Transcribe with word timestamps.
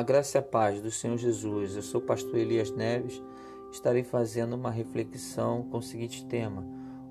A 0.00 0.02
graça 0.02 0.38
e 0.38 0.40
a 0.40 0.42
paz 0.42 0.80
do 0.80 0.90
Senhor 0.90 1.18
Jesus. 1.18 1.76
Eu 1.76 1.82
sou 1.82 2.00
o 2.00 2.04
pastor 2.04 2.36
Elias 2.36 2.70
Neves. 2.70 3.22
Estarei 3.70 4.02
fazendo 4.02 4.54
uma 4.54 4.70
reflexão 4.70 5.64
com 5.64 5.76
o 5.76 5.82
seguinte 5.82 6.24
tema: 6.24 6.66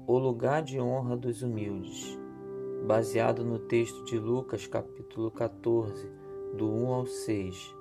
O 0.07 0.17
lugar 0.17 0.63
de 0.63 0.79
honra 0.79 1.15
dos 1.15 1.43
humildes, 1.43 2.17
baseado 2.87 3.45
no 3.45 3.59
texto 3.59 4.03
de 4.05 4.17
Lucas, 4.17 4.65
capítulo 4.65 5.29
14, 5.29 6.09
do 6.57 6.67
1 6.67 6.87
ao 6.87 7.05
6, 7.05 7.75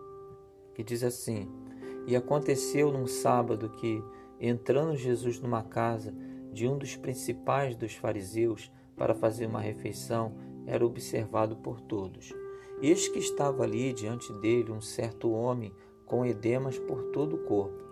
que 0.75 0.85
diz 0.85 1.03
assim: 1.03 1.51
E 2.07 2.15
aconteceu 2.15 2.93
num 2.93 3.07
sábado 3.07 3.71
que, 3.81 4.05
entrando 4.39 4.95
Jesus 4.95 5.41
numa 5.41 5.63
casa 5.63 6.15
de 6.53 6.69
um 6.69 6.77
dos 6.77 6.97
principais 6.97 7.75
dos 7.75 7.95
fariseus 7.95 8.71
para 8.95 9.15
fazer 9.15 9.47
uma 9.47 9.63
refeição, 9.63 10.35
era 10.67 10.85
observado 10.85 11.57
por 11.57 11.81
todos. 11.81 12.31
Eis 12.81 13.09
que 13.09 13.19
estava 13.19 13.65
ali 13.65 13.93
diante 13.93 14.33
dele 14.35 14.71
um 14.71 14.81
certo 14.81 15.33
homem 15.33 15.73
com 16.07 16.25
edemas 16.25 16.79
por 16.79 17.11
todo 17.11 17.35
o 17.35 17.45
corpo. 17.45 17.83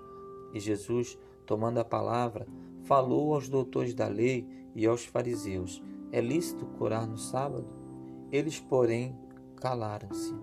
E 0.54 0.60
Jesus, 0.60 1.18
tomando 1.44 1.78
a 1.78 1.84
palavra, 1.84 2.46
falou 2.84 3.34
aos 3.34 3.48
doutores 3.48 3.94
da 3.94 4.06
lei 4.06 4.46
e 4.76 4.86
aos 4.86 5.04
fariseus: 5.04 5.82
É 6.12 6.20
lícito 6.20 6.66
curar 6.78 7.06
no 7.06 7.18
sábado? 7.18 7.66
Eles, 8.30 8.60
porém, 8.60 9.18
calaram-se. 9.56 10.34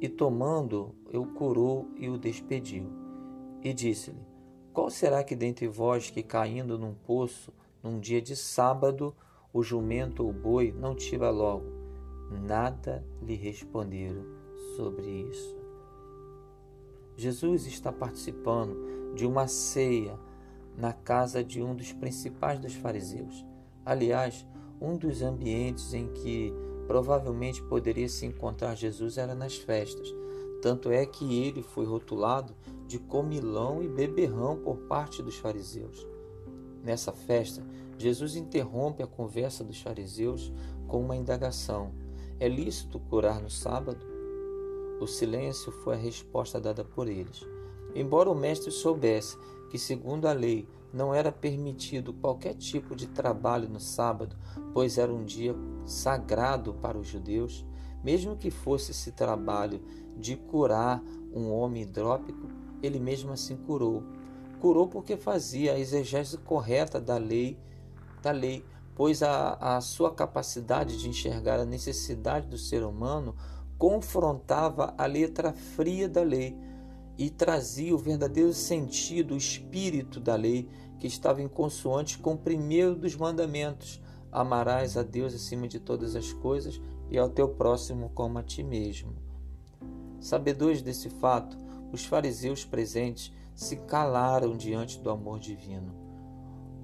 E 0.00 0.08
tomando, 0.08 0.92
o 1.12 1.24
curou 1.24 1.88
e 1.96 2.08
o 2.08 2.18
despediu. 2.18 2.90
E 3.62 3.72
disse-lhe: 3.72 4.26
Qual 4.72 4.90
será 4.90 5.22
que 5.22 5.36
dentre 5.36 5.68
vós 5.68 6.10
que 6.10 6.22
caindo 6.22 6.76
num 6.76 6.94
poço, 6.94 7.52
num 7.80 8.00
dia 8.00 8.20
de 8.20 8.34
sábado, 8.34 9.14
o 9.52 9.62
jumento 9.62 10.24
ou 10.24 10.30
o 10.30 10.32
boi 10.32 10.74
não 10.76 10.96
tira 10.96 11.30
logo? 11.30 11.83
Nada 12.30 13.04
lhe 13.22 13.34
responderam 13.34 14.24
sobre 14.76 15.06
isso. 15.06 15.56
Jesus 17.16 17.66
está 17.66 17.92
participando 17.92 19.14
de 19.14 19.24
uma 19.24 19.46
ceia 19.46 20.18
na 20.76 20.92
casa 20.92 21.44
de 21.44 21.62
um 21.62 21.74
dos 21.74 21.92
principais 21.92 22.58
dos 22.58 22.74
fariseus. 22.74 23.44
Aliás, 23.84 24.44
um 24.80 24.96
dos 24.96 25.22
ambientes 25.22 25.94
em 25.94 26.08
que 26.08 26.52
provavelmente 26.86 27.62
poderia 27.62 28.08
se 28.08 28.26
encontrar 28.26 28.74
Jesus 28.74 29.16
era 29.16 29.34
nas 29.34 29.56
festas. 29.56 30.12
Tanto 30.60 30.90
é 30.90 31.06
que 31.06 31.40
ele 31.40 31.62
foi 31.62 31.86
rotulado 31.86 32.54
de 32.86 32.98
comilão 32.98 33.82
e 33.82 33.88
beberrão 33.88 34.56
por 34.56 34.76
parte 34.88 35.22
dos 35.22 35.36
fariseus. 35.36 36.06
Nessa 36.82 37.12
festa, 37.12 37.62
Jesus 37.96 38.34
interrompe 38.34 39.02
a 39.02 39.06
conversa 39.06 39.62
dos 39.62 39.80
fariseus 39.80 40.52
com 40.86 41.00
uma 41.00 41.16
indagação 41.16 41.92
é 42.44 42.48
lícito 42.48 43.00
curar 43.00 43.40
no 43.40 43.48
sábado? 43.48 44.04
O 45.00 45.06
silêncio 45.06 45.72
foi 45.72 45.94
a 45.94 45.98
resposta 45.98 46.60
dada 46.60 46.84
por 46.84 47.08
eles. 47.08 47.40
Embora 47.94 48.30
o 48.30 48.34
mestre 48.34 48.70
soubesse 48.70 49.38
que, 49.70 49.78
segundo 49.78 50.26
a 50.26 50.32
lei, 50.32 50.68
não 50.92 51.14
era 51.14 51.32
permitido 51.32 52.12
qualquer 52.12 52.54
tipo 52.54 52.94
de 52.94 53.06
trabalho 53.06 53.66
no 53.66 53.80
sábado, 53.80 54.36
pois 54.74 54.98
era 54.98 55.10
um 55.10 55.24
dia 55.24 55.56
sagrado 55.86 56.74
para 56.74 56.98
os 56.98 57.06
judeus, 57.06 57.64
mesmo 58.02 58.36
que 58.36 58.50
fosse 58.50 58.90
esse 58.90 59.12
trabalho 59.12 59.80
de 60.14 60.36
curar 60.36 61.02
um 61.32 61.50
homem 61.50 61.84
hidrópico, 61.84 62.46
ele 62.82 63.00
mesmo 63.00 63.32
assim 63.32 63.56
curou. 63.56 64.02
Curou 64.60 64.86
porque 64.86 65.16
fazia 65.16 65.72
a 65.72 65.78
exegese 65.78 66.36
correta 66.36 67.00
da 67.00 67.16
lei, 67.16 67.58
da 68.20 68.32
lei, 68.32 68.62
pois 68.94 69.22
a, 69.22 69.54
a 69.54 69.80
sua 69.80 70.12
capacidade 70.12 70.98
de 70.98 71.08
enxergar 71.08 71.58
a 71.58 71.64
necessidade 71.64 72.46
do 72.46 72.58
ser 72.58 72.82
humano 72.82 73.34
confrontava 73.76 74.94
a 74.96 75.06
letra 75.06 75.52
fria 75.52 76.08
da 76.08 76.22
lei 76.22 76.56
e 77.18 77.30
trazia 77.30 77.94
o 77.94 77.98
verdadeiro 77.98 78.52
sentido, 78.52 79.34
o 79.34 79.36
espírito 79.36 80.20
da 80.20 80.36
lei, 80.36 80.68
que 80.98 81.06
estava 81.06 81.42
em 81.42 81.48
consoante 81.48 82.18
com 82.18 82.34
o 82.34 82.38
primeiro 82.38 82.94
dos 82.94 83.14
mandamentos: 83.16 84.00
amarás 84.30 84.96
a 84.96 85.02
Deus 85.02 85.34
acima 85.34 85.68
de 85.68 85.78
todas 85.78 86.16
as 86.16 86.32
coisas 86.32 86.80
e 87.10 87.18
ao 87.18 87.28
teu 87.28 87.48
próximo 87.48 88.10
como 88.14 88.38
a 88.38 88.42
ti 88.42 88.62
mesmo. 88.62 89.14
Sabedores 90.20 90.82
desse 90.82 91.10
fato, 91.10 91.56
os 91.92 92.04
fariseus 92.04 92.64
presentes 92.64 93.32
se 93.54 93.76
calaram 93.76 94.56
diante 94.56 94.98
do 94.98 95.10
amor 95.10 95.38
divino. 95.38 96.03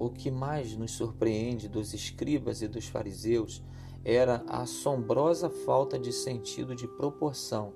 O 0.01 0.09
que 0.09 0.31
mais 0.31 0.75
nos 0.75 0.93
surpreende 0.93 1.69
dos 1.69 1.93
escribas 1.93 2.63
e 2.63 2.67
dos 2.67 2.87
fariseus 2.87 3.63
era 4.03 4.43
a 4.47 4.63
assombrosa 4.63 5.47
falta 5.47 5.99
de 5.99 6.11
sentido 6.11 6.75
de 6.75 6.87
proporção. 6.87 7.71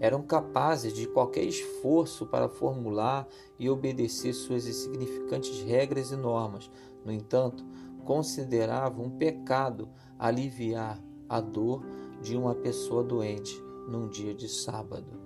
Eram 0.00 0.20
capazes 0.20 0.92
de 0.92 1.06
qualquer 1.06 1.44
esforço 1.44 2.26
para 2.26 2.48
formular 2.48 3.28
e 3.56 3.70
obedecer 3.70 4.32
suas 4.32 4.66
insignificantes 4.66 5.62
regras 5.62 6.10
e 6.10 6.16
normas. 6.16 6.68
No 7.04 7.12
entanto, 7.12 7.64
consideravam 8.04 9.04
um 9.04 9.10
pecado 9.10 9.88
aliviar 10.18 11.00
a 11.28 11.40
dor 11.40 11.84
de 12.20 12.36
uma 12.36 12.56
pessoa 12.56 13.04
doente 13.04 13.56
num 13.88 14.08
dia 14.08 14.34
de 14.34 14.48
sábado. 14.48 15.20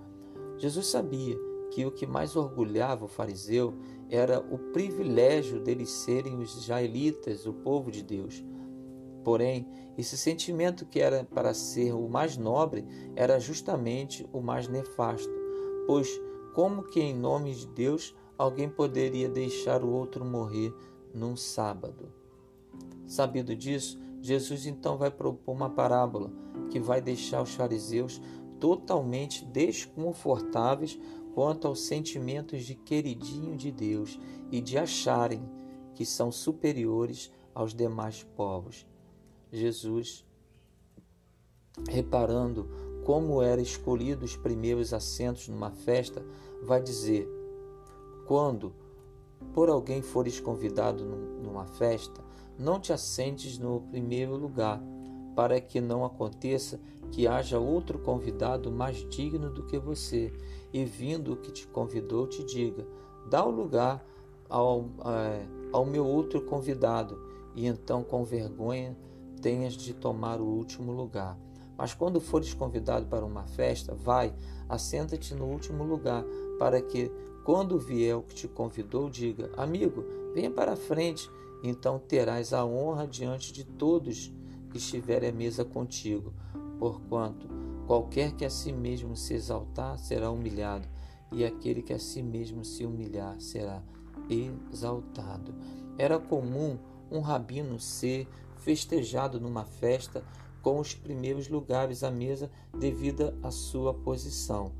Jesus 0.58 0.88
sabia 0.88 1.38
que 1.70 1.86
o 1.86 1.90
que 1.90 2.06
mais 2.06 2.36
orgulhava 2.36 3.06
o 3.06 3.08
fariseu 3.08 3.74
era 4.10 4.40
o 4.40 4.58
privilégio 4.72 5.60
deles 5.60 5.90
serem 5.90 6.38
os 6.38 6.56
israelitas, 6.56 7.46
o 7.46 7.52
povo 7.52 7.90
de 7.90 8.02
Deus. 8.02 8.44
Porém, 9.24 9.66
esse 9.96 10.18
sentimento 10.18 10.84
que 10.84 11.00
era 11.00 11.24
para 11.24 11.54
ser 11.54 11.92
o 11.92 12.08
mais 12.08 12.36
nobre 12.36 12.84
era 13.16 13.38
justamente 13.38 14.28
o 14.32 14.40
mais 14.40 14.68
nefasto, 14.68 15.32
pois 15.86 16.08
como 16.54 16.82
que 16.82 17.00
em 17.00 17.14
nome 17.14 17.54
de 17.54 17.66
Deus 17.66 18.14
alguém 18.36 18.68
poderia 18.68 19.28
deixar 19.28 19.82
o 19.82 19.90
outro 19.90 20.24
morrer 20.24 20.74
num 21.12 21.36
sábado? 21.36 22.12
Sabido 23.06 23.54
disso, 23.56 23.98
Jesus 24.20 24.66
então 24.66 24.96
vai 24.96 25.10
propor 25.10 25.52
uma 25.52 25.70
parábola 25.70 26.30
que 26.70 26.80
vai 26.80 27.00
deixar 27.00 27.42
os 27.42 27.54
fariseus 27.54 28.20
totalmente 28.58 29.44
desconfortáveis 29.44 30.98
quanto 31.34 31.66
aos 31.66 31.80
sentimentos 31.80 32.64
de 32.64 32.74
queridinho 32.74 33.56
de 33.56 33.72
Deus 33.72 34.18
e 34.50 34.60
de 34.60 34.78
acharem 34.78 35.42
que 35.94 36.06
são 36.06 36.30
superiores 36.30 37.30
aos 37.54 37.74
demais 37.74 38.22
povos. 38.36 38.86
Jesus, 39.52 40.24
reparando 41.88 42.68
como 43.04 43.42
eram 43.42 43.62
escolhidos 43.62 44.32
os 44.32 44.36
primeiros 44.36 44.94
assentos 44.94 45.48
numa 45.48 45.70
festa, 45.70 46.24
vai 46.62 46.80
dizer: 46.80 47.28
Quando 48.26 48.72
por 49.52 49.68
alguém 49.68 50.02
fores 50.02 50.40
convidado 50.40 51.04
numa 51.04 51.66
festa, 51.66 52.24
não 52.58 52.80
te 52.80 52.92
assentes 52.92 53.58
no 53.58 53.80
primeiro 53.82 54.36
lugar, 54.36 54.80
para 55.34 55.60
que 55.60 55.80
não 55.80 56.04
aconteça 56.04 56.80
que 57.10 57.26
haja 57.26 57.58
outro 57.58 57.98
convidado 57.98 58.70
mais 58.70 59.08
digno 59.08 59.50
do 59.50 59.66
que 59.66 59.78
você, 59.78 60.32
e 60.74 60.84
vindo 60.84 61.32
o 61.32 61.36
que 61.36 61.52
te 61.52 61.68
convidou, 61.68 62.26
te 62.26 62.42
diga: 62.42 62.84
dá 63.30 63.44
o 63.44 63.50
lugar 63.50 64.04
ao, 64.50 64.86
é, 65.06 65.46
ao 65.72 65.86
meu 65.86 66.04
outro 66.04 66.42
convidado, 66.42 67.16
e 67.54 67.66
então 67.66 68.02
com 68.02 68.24
vergonha 68.24 68.98
tenhas 69.40 69.74
de 69.74 69.94
tomar 69.94 70.40
o 70.40 70.44
último 70.44 70.90
lugar. 70.90 71.38
Mas 71.78 71.94
quando 71.94 72.20
fores 72.20 72.52
convidado 72.52 73.06
para 73.06 73.24
uma 73.24 73.44
festa, 73.44 73.94
vai, 73.94 74.34
assenta-te 74.68 75.32
no 75.34 75.46
último 75.46 75.84
lugar, 75.84 76.24
para 76.58 76.82
que, 76.82 77.10
quando 77.44 77.78
vier 77.78 78.16
o 78.16 78.22
que 78.22 78.34
te 78.34 78.48
convidou, 78.48 79.08
diga: 79.08 79.50
Amigo, 79.56 80.04
venha 80.34 80.50
para 80.50 80.72
a 80.72 80.76
frente, 80.76 81.30
então 81.62 82.00
terás 82.00 82.52
a 82.52 82.64
honra 82.64 83.06
diante 83.06 83.52
de 83.52 83.62
todos 83.62 84.32
que 84.70 84.78
estiverem 84.78 85.30
à 85.30 85.32
mesa 85.32 85.64
contigo. 85.64 86.32
Porquanto 86.80 87.63
qualquer 87.86 88.32
que 88.32 88.44
a 88.44 88.50
si 88.50 88.72
mesmo 88.72 89.16
se 89.16 89.34
exaltar 89.34 89.98
será 89.98 90.30
humilhado, 90.30 90.88
e 91.32 91.44
aquele 91.44 91.82
que 91.82 91.92
a 91.92 91.98
si 91.98 92.22
mesmo 92.22 92.64
se 92.64 92.84
humilhar 92.84 93.40
será 93.40 93.82
exaltado. 94.28 95.54
Era 95.98 96.18
comum 96.18 96.78
um 97.10 97.20
rabino 97.20 97.78
ser 97.78 98.28
festejado 98.56 99.40
numa 99.40 99.64
festa 99.64 100.24
com 100.62 100.78
os 100.78 100.94
primeiros 100.94 101.48
lugares 101.48 102.02
à 102.02 102.10
mesa 102.10 102.50
devido 102.78 103.34
à 103.42 103.50
sua 103.50 103.92
posição. 103.92 104.72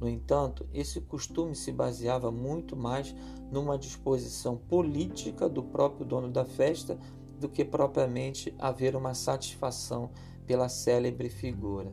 No 0.00 0.08
entanto, 0.08 0.66
esse 0.72 1.00
costume 1.00 1.54
se 1.54 1.72
baseava 1.72 2.30
muito 2.30 2.76
mais 2.76 3.14
numa 3.50 3.78
disposição 3.78 4.56
política 4.56 5.48
do 5.48 5.62
próprio 5.62 6.06
dono 6.06 6.28
da 6.28 6.44
festa 6.44 6.98
do 7.38 7.48
que 7.48 7.64
propriamente 7.64 8.54
haver 8.58 8.96
uma 8.96 9.14
satisfação 9.14 10.10
pela 10.46 10.68
célebre 10.68 11.28
figura. 11.28 11.92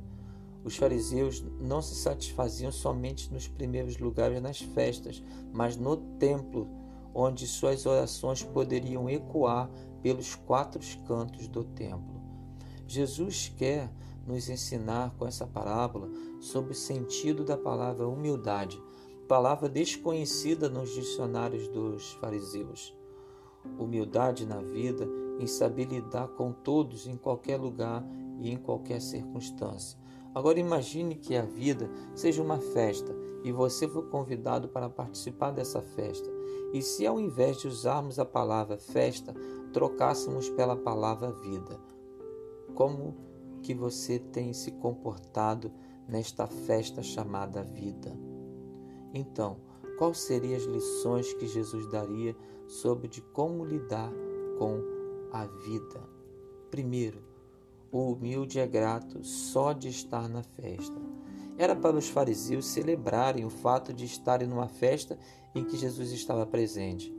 Os 0.66 0.78
fariseus 0.78 1.46
não 1.62 1.80
se 1.80 1.94
satisfaziam 1.94 2.72
somente 2.72 3.32
nos 3.32 3.48
primeiros 3.48 4.00
lugares 4.00 4.42
nas 4.42 4.60
festas, 4.60 5.22
mas 5.54 5.78
no 5.78 5.96
templo, 5.96 6.68
onde 7.14 7.46
suas 7.46 7.86
orações 7.86 8.42
poderiam 8.42 9.08
ecoar 9.08 9.70
pelos 10.02 10.34
quatro 10.34 10.82
cantos 11.08 11.48
do 11.48 11.64
templo. 11.64 12.20
Jesus 12.88 13.54
quer 13.56 13.92
nos 14.26 14.50
ensinar 14.50 15.14
com 15.20 15.28
essa 15.28 15.46
parábola 15.46 16.10
sobre 16.42 16.72
o 16.72 16.76
sentido 16.76 17.46
da 17.46 17.56
palavra 17.56 18.08
humildade, 18.08 18.82
palavra 19.28 19.70
desconhecida 19.70 20.68
nos 20.68 20.90
dicionários 20.96 21.68
dos 21.68 22.14
fariseus. 22.14 22.92
Humildade 23.78 24.48
na 24.48 24.62
vida 24.62 25.08
em 25.40 25.46
saber 25.46 25.86
lidar 25.86 26.30
com 26.30 26.52
todos 26.52 27.06
em 27.06 27.18
qualquer 27.18 27.60
lugar 27.60 28.04
e 28.40 28.50
em 28.50 28.58
qualquer 28.58 29.00
circunstância. 29.00 30.05
Agora 30.36 30.60
imagine 30.60 31.16
que 31.16 31.34
a 31.34 31.44
vida 31.44 31.90
seja 32.14 32.44
uma 32.44 32.60
festa 32.60 33.16
e 33.42 33.54
você 33.54 33.88
for 33.88 34.10
convidado 34.10 34.68
para 34.68 34.90
participar 34.90 35.52
dessa 35.52 35.82
festa. 35.82 36.30
E 36.74 36.82
se 36.82 37.08
ao 37.08 37.18
invés 37.22 37.58
de 37.62 37.70
usarmos 37.70 38.20
a 38.20 38.26
palavra 38.26 38.78
festa, 38.78 39.34
trocássemos 39.72 40.50
pela 40.50 40.76
palavra 40.76 41.32
vida? 41.32 41.80
Como 42.74 43.16
que 43.64 43.74
você 43.74 44.20
tem 44.20 44.52
se 44.52 44.72
comportado 44.72 45.72
nesta 46.06 46.48
festa 46.48 47.02
chamada 47.02 47.64
vida? 47.64 48.12
Então, 49.14 49.62
quais 49.98 50.20
seriam 50.20 50.58
as 50.58 50.64
lições 50.64 51.34
que 51.34 51.48
Jesus 51.48 51.88
daria 51.88 52.36
sobre 52.68 53.08
de 53.08 53.22
como 53.22 53.64
lidar 53.64 54.12
com 54.60 54.82
a 55.32 55.46
vida? 55.46 56.02
Primeiro, 56.70 57.24
o 57.98 58.12
humilde 58.12 58.60
é 58.60 58.68
grato 58.68 59.24
só 59.24 59.72
de 59.72 59.88
estar 59.88 60.28
na 60.28 60.44
festa. 60.44 61.00
Era 61.58 61.74
para 61.74 61.96
os 61.96 62.10
fariseus 62.10 62.66
celebrarem 62.66 63.46
o 63.46 63.50
fato 63.50 63.94
de 63.94 64.04
estarem 64.04 64.46
numa 64.46 64.68
festa 64.68 65.18
em 65.56 65.64
que 65.64 65.78
Jesus 65.78 66.12
estava 66.12 66.46
presente. 66.46 67.16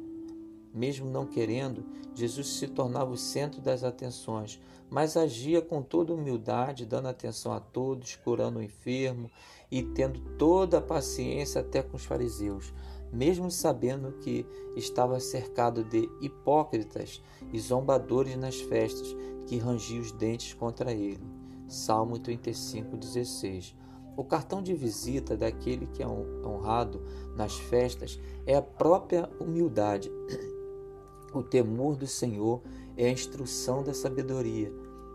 Mesmo 0.75 1.09
não 1.09 1.25
querendo, 1.25 1.83
Jesus 2.15 2.49
se 2.49 2.69
tornava 2.69 3.11
o 3.11 3.17
centro 3.17 3.63
das 3.63 3.83
atenções, 3.83 4.61
mas 4.91 5.17
agia 5.17 5.63
com 5.63 5.81
toda 5.81 6.13
humildade, 6.13 6.85
dando 6.85 7.09
atenção 7.09 7.55
a 7.55 7.61
todos, 7.61 8.15
curando 8.17 8.59
o 8.59 8.63
enfermo 8.63 9.31
e 9.71 9.83
tendo 9.83 10.21
toda 10.37 10.77
a 10.77 10.83
paciência 10.83 11.63
até 11.63 11.83
com 11.83 11.97
os 11.97 12.05
fariseus, 12.05 12.75
mesmo 13.13 13.51
sabendo 13.51 14.13
que 14.21 14.47
estava 14.75 15.21
cercado 15.21 15.85
de 15.85 16.09
hipócritas 16.21 17.23
e 17.53 17.59
zombadores 17.59 18.37
nas 18.37 18.61
festas 18.61 19.15
que 19.47 19.59
rangiam 19.59 20.01
os 20.01 20.13
dentes 20.13 20.55
contra 20.55 20.93
ele. 20.93 21.25
Salmo 21.69 22.19
35, 22.19 22.97
16. 22.97 23.77
O 24.17 24.25
cartão 24.25 24.63
de 24.63 24.73
visita 24.75 25.37
daquele 25.37 25.87
que 25.87 26.03
é 26.03 26.07
honrado 26.07 27.03
nas 27.37 27.55
festas 27.55 28.19
é 28.47 28.57
a 28.57 28.63
própria 28.63 29.29
humildade. 29.39 30.11
O 31.35 31.43
temor 31.43 31.97
do 31.97 32.07
Senhor 32.07 32.63
é 32.97 33.07
a 33.07 33.13
instrução 33.13 33.83
da 33.83 33.93
sabedoria, 33.93 34.73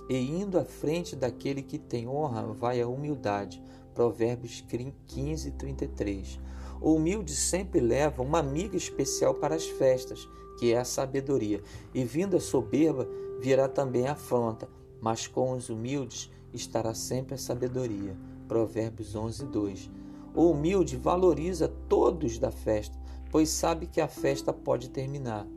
e 0.07 0.17
indo 0.17 0.59
à 0.59 0.63
frente 0.63 1.15
daquele 1.15 1.63
que 1.63 1.79
tem 1.79 2.07
honra 2.07 2.43
vai 2.53 2.79
a 2.79 2.87
humildade. 2.87 3.63
Provérbios 3.93 4.63
15, 5.07 5.51
33. 5.51 6.39
O 6.81 6.95
humilde 6.95 7.35
sempre 7.35 7.79
leva 7.79 8.23
uma 8.23 8.39
amiga 8.39 8.75
especial 8.75 9.35
para 9.35 9.53
as 9.53 9.67
festas, 9.67 10.27
que 10.57 10.73
é 10.73 10.79
a 10.79 10.83
sabedoria, 10.83 11.61
e 11.93 12.03
vindo 12.03 12.35
a 12.35 12.39
soberba 12.39 13.07
virá 13.39 13.69
também 13.69 14.07
a 14.07 14.13
afronta, 14.13 14.67
mas 14.99 15.27
com 15.27 15.51
os 15.51 15.69
humildes 15.69 16.31
estará 16.51 16.95
sempre 16.95 17.35
a 17.35 17.37
sabedoria. 17.37 18.17
Provérbios 18.47 19.15
11, 19.15 19.45
2. 19.45 19.91
O 20.33 20.49
humilde 20.49 20.97
valoriza 20.97 21.67
todos 21.87 22.39
da 22.39 22.49
festa, 22.49 22.97
pois 23.29 23.49
sabe 23.49 23.85
que 23.85 24.01
a 24.01 24.07
festa 24.07 24.51
pode 24.51 24.89
terminar, 24.89 25.47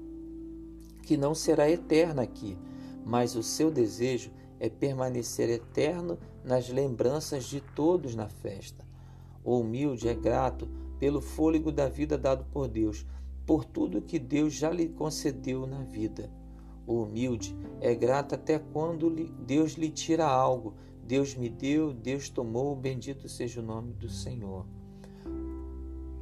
que 1.02 1.16
não 1.16 1.34
será 1.34 1.70
eterna 1.70 2.22
aqui, 2.22 2.56
mas 3.04 3.34
o 3.34 3.42
seu 3.42 3.70
desejo 3.70 4.30
é 4.60 4.68
permanecer 4.68 5.48
eterno 5.48 6.18
nas 6.44 6.68
lembranças 6.68 7.44
de 7.44 7.60
todos 7.60 8.14
na 8.14 8.28
festa. 8.28 8.84
O 9.42 9.60
humilde 9.60 10.08
é 10.08 10.14
grato 10.14 10.68
pelo 10.98 11.20
fôlego 11.20 11.70
da 11.70 11.88
vida 11.88 12.16
dado 12.16 12.44
por 12.52 12.68
Deus, 12.68 13.06
por 13.46 13.64
tudo 13.64 14.02
que 14.02 14.18
Deus 14.18 14.54
já 14.54 14.70
lhe 14.70 14.88
concedeu 14.88 15.66
na 15.66 15.82
vida. 15.82 16.30
O 16.86 17.02
humilde 17.02 17.56
é 17.80 17.94
grato 17.94 18.34
até 18.34 18.58
quando 18.58 19.10
Deus 19.46 19.72
lhe 19.72 19.90
tira 19.90 20.26
algo, 20.26 20.74
Deus 21.06 21.34
me 21.34 21.48
deu, 21.48 21.92
Deus 21.92 22.28
tomou, 22.28 22.74
bendito 22.74 23.28
seja 23.28 23.60
o 23.60 23.64
nome 23.64 23.92
do 23.92 24.08
Senhor. 24.08 24.66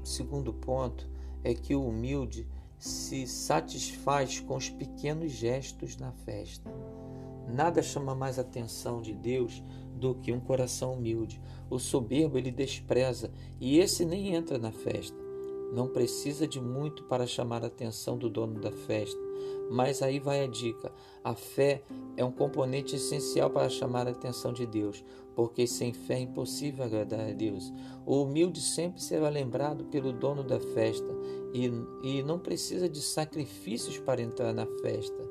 O 0.02 0.06
segundo 0.06 0.52
ponto 0.52 1.08
é 1.44 1.54
que 1.54 1.75
o 1.75 1.86
humilde 1.86 2.48
se 2.78 3.26
satisfaz 3.28 4.40
com 4.40 4.56
os 4.56 4.68
pequenos 4.68 5.30
gestos 5.30 5.96
na 5.96 6.10
festa. 6.10 6.68
Nada 7.48 7.82
chama 7.82 8.14
mais 8.14 8.38
atenção 8.38 9.00
de 9.00 9.14
Deus 9.14 9.62
do 9.94 10.16
que 10.16 10.32
um 10.32 10.40
coração 10.40 10.94
humilde. 10.94 11.40
O 11.72 11.78
soberbo 11.78 12.36
ele 12.36 12.50
despreza 12.50 13.32
e 13.58 13.78
esse 13.78 14.04
nem 14.04 14.34
entra 14.34 14.58
na 14.58 14.70
festa. 14.70 15.16
Não 15.72 15.88
precisa 15.88 16.46
de 16.46 16.60
muito 16.60 17.02
para 17.04 17.26
chamar 17.26 17.64
a 17.64 17.69
atenção 17.69 18.19
do 18.19 18.28
dono 18.28 18.60
da 18.60 18.70
festa. 18.70 19.19
Mas 19.70 20.02
aí 20.02 20.20
vai 20.20 20.44
a 20.44 20.46
dica: 20.46 20.92
a 21.24 21.34
fé 21.34 21.82
é 22.14 22.22
um 22.22 22.30
componente 22.30 22.96
essencial 22.96 23.48
para 23.48 23.70
chamar 23.70 24.06
a 24.06 24.10
atenção 24.10 24.52
de 24.52 24.66
Deus, 24.66 25.02
porque 25.34 25.66
sem 25.66 25.94
fé 25.94 26.16
é 26.16 26.20
impossível 26.20 26.84
agradar 26.84 27.30
a 27.30 27.32
Deus. 27.32 27.72
O 28.04 28.22
humilde 28.22 28.60
sempre 28.60 29.00
será 29.00 29.30
lembrado 29.30 29.86
pelo 29.86 30.12
dono 30.12 30.44
da 30.44 30.60
festa 30.60 31.08
e, 31.54 31.70
e 32.02 32.22
não 32.22 32.38
precisa 32.38 32.86
de 32.86 33.00
sacrifícios 33.00 33.98
para 33.98 34.20
entrar 34.20 34.52
na 34.52 34.66
festa. 34.82 35.26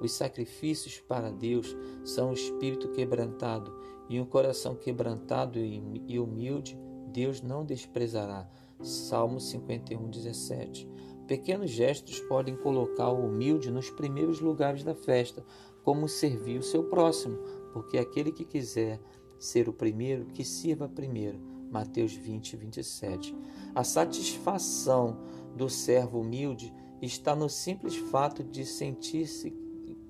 Os 0.00 0.12
sacrifícios 0.12 1.00
para 1.00 1.30
Deus 1.30 1.76
são 2.02 2.30
o 2.30 2.34
espírito 2.34 2.88
quebrantado 2.92 3.75
e 4.08 4.20
um 4.20 4.24
coração 4.24 4.74
quebrantado 4.74 5.58
e 5.58 6.18
humilde, 6.18 6.78
Deus 7.12 7.40
não 7.40 7.64
desprezará. 7.64 8.48
Salmo 8.82 9.40
51, 9.40 10.10
17. 10.10 10.88
Pequenos 11.26 11.70
gestos 11.70 12.20
podem 12.20 12.54
colocar 12.56 13.10
o 13.10 13.26
humilde 13.26 13.70
nos 13.70 13.90
primeiros 13.90 14.40
lugares 14.40 14.84
da 14.84 14.94
festa, 14.94 15.44
como 15.82 16.08
servir 16.08 16.58
o 16.58 16.62
seu 16.62 16.84
próximo, 16.84 17.38
porque 17.72 17.98
aquele 17.98 18.30
que 18.30 18.44
quiser 18.44 19.00
ser 19.38 19.68
o 19.68 19.72
primeiro, 19.72 20.26
que 20.26 20.44
sirva 20.44 20.88
primeiro. 20.88 21.40
Mateus 21.70 22.12
20, 22.12 22.56
27. 22.56 23.36
A 23.74 23.82
satisfação 23.82 25.18
do 25.56 25.68
servo 25.68 26.20
humilde 26.20 26.72
está 27.02 27.34
no 27.34 27.48
simples 27.48 27.96
fato 27.96 28.44
de 28.44 28.64
sentir-se 28.64 29.54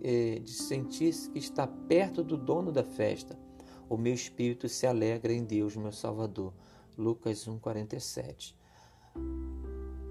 eh, 0.02 0.40
de 0.44 0.52
sentir 0.52 1.14
que 1.32 1.38
está 1.38 1.66
perto 1.66 2.22
do 2.22 2.36
dono 2.36 2.70
da 2.70 2.84
festa. 2.84 3.38
O 3.88 3.96
meu 3.96 4.12
espírito 4.12 4.68
se 4.68 4.86
alegra 4.86 5.32
em 5.32 5.44
Deus, 5.44 5.76
meu 5.76 5.92
Salvador. 5.92 6.52
Lucas 6.98 7.46
1:47. 7.46 8.56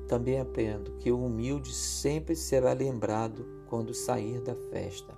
Também 0.07 0.39
aprendo 0.39 0.91
que 0.97 1.11
o 1.11 1.25
humilde 1.25 1.73
sempre 1.73 2.35
será 2.35 2.73
lembrado 2.73 3.45
quando 3.67 3.93
sair 3.93 4.39
da 4.39 4.55
festa. 4.55 5.17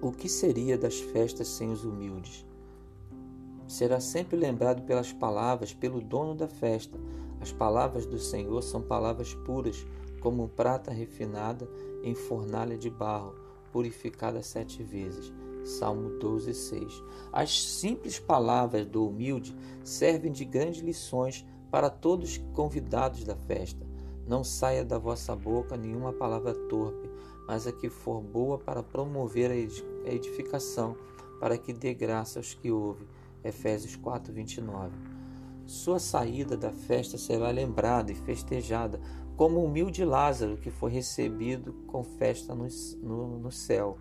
O 0.00 0.12
que 0.12 0.28
seria 0.28 0.78
das 0.78 1.00
festas 1.00 1.48
sem 1.48 1.72
os 1.72 1.84
humildes? 1.84 2.46
Será 3.66 3.98
sempre 4.00 4.36
lembrado 4.36 4.82
pelas 4.82 5.12
palavras, 5.12 5.74
pelo 5.74 6.00
dono 6.00 6.36
da 6.36 6.46
festa. 6.46 6.96
As 7.40 7.50
palavras 7.50 8.06
do 8.06 8.18
Senhor 8.18 8.62
são 8.62 8.80
palavras 8.80 9.34
puras, 9.34 9.84
como 10.20 10.48
prata 10.48 10.92
refinada 10.92 11.68
em 12.02 12.14
fornalha 12.14 12.78
de 12.78 12.90
barro, 12.90 13.34
purificada 13.72 14.42
sete 14.42 14.82
vezes. 14.82 15.32
Salmo 15.68 16.18
12, 16.18 16.54
6. 16.54 17.04
As 17.32 17.62
simples 17.62 18.18
palavras 18.18 18.86
do 18.86 19.06
humilde 19.06 19.54
servem 19.84 20.32
de 20.32 20.44
grandes 20.44 20.80
lições 20.80 21.46
para 21.70 21.90
todos 21.90 22.30
os 22.30 22.38
convidados 22.54 23.22
da 23.24 23.36
festa. 23.36 23.86
Não 24.26 24.42
saia 24.42 24.84
da 24.84 24.98
vossa 24.98 25.36
boca 25.36 25.76
nenhuma 25.76 26.12
palavra 26.12 26.54
torpe, 26.54 27.08
mas 27.46 27.66
a 27.66 27.72
que 27.72 27.88
for 27.88 28.20
boa 28.20 28.58
para 28.58 28.82
promover 28.82 29.50
a 29.50 30.10
edificação, 30.10 30.96
para 31.38 31.56
que 31.56 31.72
dê 31.72 31.94
graça 31.94 32.38
aos 32.38 32.54
que 32.54 32.70
ouvem. 32.70 33.06
Efésios 33.44 33.94
4, 33.96 34.32
29. 34.32 34.90
Sua 35.64 35.98
saída 35.98 36.56
da 36.56 36.72
festa 36.72 37.18
será 37.18 37.50
lembrada 37.50 38.10
e 38.10 38.14
festejada 38.14 39.00
como 39.36 39.60
o 39.60 39.64
humilde 39.66 40.04
Lázaro 40.04 40.56
que 40.56 40.70
foi 40.70 40.90
recebido 40.90 41.72
com 41.86 42.02
festa 42.02 42.54
no, 42.54 42.66
no, 43.02 43.38
no 43.38 43.52
céu 43.52 43.98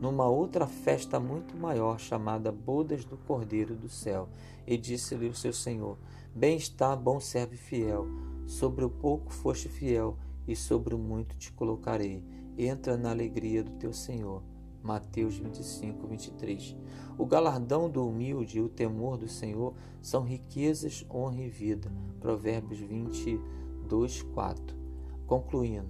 numa 0.00 0.28
outra 0.28 0.66
festa 0.66 1.18
muito 1.18 1.56
maior, 1.56 1.98
chamada 1.98 2.52
Bodas 2.52 3.04
do 3.04 3.16
Cordeiro 3.16 3.74
do 3.74 3.88
Céu. 3.88 4.28
E 4.66 4.76
disse-lhe 4.76 5.28
o 5.28 5.34
seu 5.34 5.52
Senhor: 5.52 5.96
Bem 6.34 6.56
está, 6.56 6.94
bom 6.94 7.20
servo 7.20 7.56
fiel. 7.56 8.06
Sobre 8.46 8.84
o 8.84 8.90
pouco 8.90 9.32
foste 9.32 9.68
fiel, 9.68 10.16
e 10.46 10.54
sobre 10.54 10.94
o 10.94 10.98
muito 10.98 11.36
te 11.36 11.52
colocarei. 11.52 12.22
Entra 12.56 12.96
na 12.96 13.10
alegria 13.10 13.62
do 13.62 13.72
teu 13.72 13.92
Senhor. 13.92 14.42
Mateus 14.82 15.36
25, 15.36 16.06
23. 16.06 16.76
O 17.18 17.26
galardão 17.26 17.90
do 17.90 18.06
humilde 18.06 18.58
e 18.58 18.62
o 18.62 18.68
temor 18.68 19.16
do 19.16 19.28
Senhor 19.28 19.74
são 20.00 20.22
riquezas, 20.22 21.04
honra 21.10 21.42
e 21.42 21.48
vida. 21.48 21.90
Provérbios 22.20 22.78
22, 22.78 24.22
4. 24.22 24.76
Concluindo, 25.26 25.88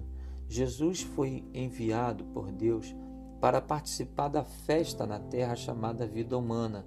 Jesus 0.49 1.01
foi 1.01 1.43
enviado 1.53 2.23
por 2.25 2.51
Deus 2.51 2.95
para 3.39 3.61
participar 3.61 4.27
da 4.29 4.43
festa 4.43 5.05
na 5.05 5.19
terra 5.19 5.55
chamada 5.55 6.07
vida 6.07 6.37
humana. 6.37 6.85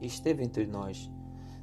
Esteve 0.00 0.42
entre 0.42 0.66
nós. 0.66 1.10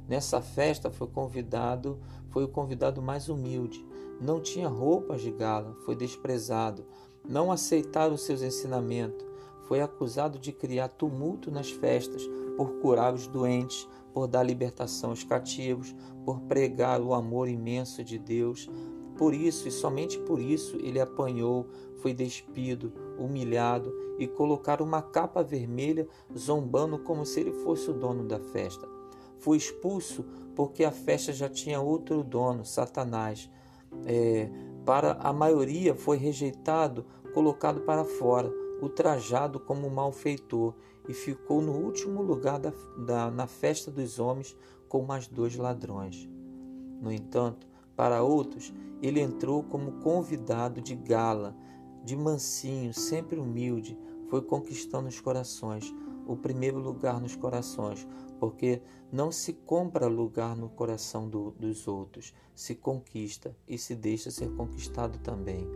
Nessa 0.08 0.40
festa 0.40 0.90
foi 0.90 1.06
convidado, 1.06 2.00
foi 2.30 2.44
o 2.44 2.48
convidado 2.48 3.00
mais 3.00 3.28
humilde. 3.28 3.84
Não 4.20 4.40
tinha 4.40 4.68
roupas 4.68 5.22
de 5.22 5.30
gala, 5.30 5.76
foi 5.84 5.94
desprezado. 5.94 6.84
Não 7.28 7.52
aceitaram 7.52 8.16
seus 8.16 8.42
ensinamentos. 8.42 9.24
Foi 9.68 9.80
acusado 9.80 10.38
de 10.38 10.50
criar 10.50 10.88
tumulto 10.88 11.48
nas 11.50 11.70
festas, 11.70 12.28
por 12.56 12.80
curar 12.80 13.14
os 13.14 13.28
doentes, 13.28 13.86
por 14.12 14.26
dar 14.26 14.42
libertação 14.42 15.10
aos 15.10 15.22
cativos, 15.22 15.94
por 16.24 16.40
pregar 16.40 17.00
o 17.00 17.14
amor 17.14 17.48
imenso 17.48 18.02
de 18.02 18.18
Deus. 18.18 18.68
Por 19.16 19.32
isso 19.32 19.68
e 19.68 19.70
somente 19.70 20.18
por 20.18 20.40
isso 20.40 20.76
ele 20.78 20.98
apanhou, 20.98 21.68
foi 22.02 22.12
despido, 22.12 22.92
humilhado 23.22 23.92
e 24.18 24.26
colocaram 24.26 24.84
uma 24.84 25.02
capa 25.02 25.42
vermelha, 25.42 26.06
zombando 26.36 26.98
como 26.98 27.24
se 27.24 27.40
ele 27.40 27.52
fosse 27.52 27.90
o 27.90 27.94
dono 27.94 28.26
da 28.26 28.40
festa. 28.40 28.88
Foi 29.38 29.56
expulso 29.56 30.24
porque 30.54 30.84
a 30.84 30.90
festa 30.90 31.32
já 31.32 31.48
tinha 31.48 31.80
outro 31.80 32.22
dono, 32.22 32.64
Satanás. 32.64 33.50
É, 34.04 34.50
para 34.84 35.12
a 35.12 35.32
maioria 35.32 35.94
foi 35.94 36.16
rejeitado, 36.16 37.04
colocado 37.32 37.80
para 37.80 38.04
fora, 38.04 38.52
ultrajado 38.82 39.60
como 39.60 39.90
malfeitor 39.90 40.74
e 41.08 41.14
ficou 41.14 41.60
no 41.60 41.72
último 41.72 42.22
lugar 42.22 42.58
da, 42.58 42.72
da, 42.98 43.30
na 43.30 43.46
festa 43.46 43.90
dos 43.90 44.18
homens 44.18 44.56
com 44.88 45.02
mais 45.02 45.26
dois 45.26 45.56
ladrões. 45.56 46.28
No 47.00 47.10
entanto, 47.10 47.66
para 47.96 48.22
outros, 48.22 48.72
ele 49.02 49.20
entrou 49.20 49.62
como 49.62 49.92
convidado 50.00 50.80
de 50.80 50.94
gala, 50.94 51.54
de 52.04 52.16
mansinho, 52.16 52.92
sempre 52.92 53.38
humilde, 53.38 53.98
foi 54.28 54.42
conquistando 54.42 55.08
os 55.08 55.20
corações, 55.20 55.92
o 56.26 56.36
primeiro 56.36 56.78
lugar 56.78 57.20
nos 57.20 57.34
corações, 57.34 58.06
porque 58.38 58.80
não 59.12 59.32
se 59.32 59.52
compra 59.52 60.06
lugar 60.06 60.56
no 60.56 60.68
coração 60.68 61.28
do, 61.28 61.50
dos 61.52 61.88
outros, 61.88 62.32
se 62.54 62.74
conquista 62.74 63.56
e 63.66 63.76
se 63.76 63.94
deixa 63.94 64.30
ser 64.30 64.48
conquistado 64.54 65.18
também. 65.18 65.66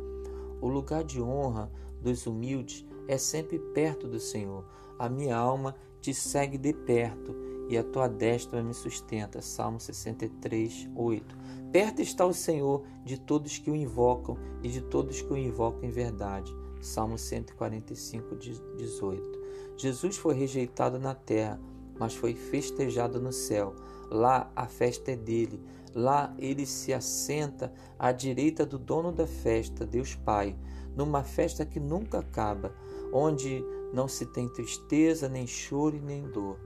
O 0.61 0.69
lugar 0.69 1.02
de 1.04 1.21
honra 1.21 1.71
dos 2.00 2.26
humildes 2.26 2.87
é 3.09 3.19
sempre 3.19 3.59
perto 3.59 4.07
do 4.07 4.21
Senhor. 4.21 4.64
A 4.99 5.09
minha 5.09 5.37
alma 5.37 5.75
te 6.00 6.14
segue 6.14 6.57
de 6.57 6.73
perto 6.73 7.35
e 7.69 7.76
a 7.76 7.83
tua 7.83 8.09
destra 8.09 8.62
me 8.62 8.73
sustenta. 8.73 9.43
Salmo 9.43 9.81
63, 9.81 10.88
8. 10.95 11.37
Perto 11.75 12.00
está 12.00 12.25
o 12.25 12.33
Senhor 12.33 12.85
de 13.04 13.19
todos 13.19 13.59
que 13.59 13.69
o 13.69 13.75
invocam 13.75 14.38
e 14.62 14.69
de 14.69 14.81
todos 14.81 15.21
que 15.21 15.33
o 15.33 15.37
invocam 15.37 15.83
em 15.83 15.90
verdade. 15.90 16.54
Salmo 16.81 17.19
145, 17.19 18.37
18. 18.76 19.40
Jesus 19.76 20.16
foi 20.16 20.35
rejeitado 20.35 21.00
na 21.00 21.16
terra, 21.16 21.61
mas 21.99 22.14
foi 22.14 22.33
festejado 22.37 23.21
no 23.21 23.33
céu. 23.33 23.75
Lá 24.09 24.52
a 24.54 24.69
festa 24.69 25.11
é 25.11 25.16
dele. 25.16 25.61
Lá 25.93 26.33
ele 26.38 26.64
se 26.64 26.93
assenta 26.93 27.73
à 27.99 28.12
direita 28.12 28.64
do 28.64 28.78
dono 28.78 29.11
da 29.11 29.26
festa, 29.26 29.85
Deus 29.85 30.14
Pai, 30.14 30.57
numa 30.95 31.25
festa 31.25 31.66
que 31.66 31.81
nunca 31.81 32.21
acaba, 32.21 32.73
onde 33.12 33.64
não 33.93 34.07
se 34.07 34.26
tem 34.26 34.49
tristeza, 34.49 35.28
nem 35.28 35.45
choro 35.45 36.00
nem 36.00 36.23
dor. 36.23 36.57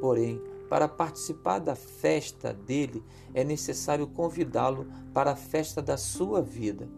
Porém, 0.00 0.42
para 0.70 0.86
participar 0.86 1.58
da 1.58 1.74
festa 1.74 2.54
dele, 2.54 3.02
é 3.34 3.42
necessário 3.42 4.06
convidá-lo 4.06 4.86
para 5.12 5.32
a 5.32 5.36
festa 5.36 5.82
da 5.82 5.96
sua 5.96 6.40
vida. 6.40 6.88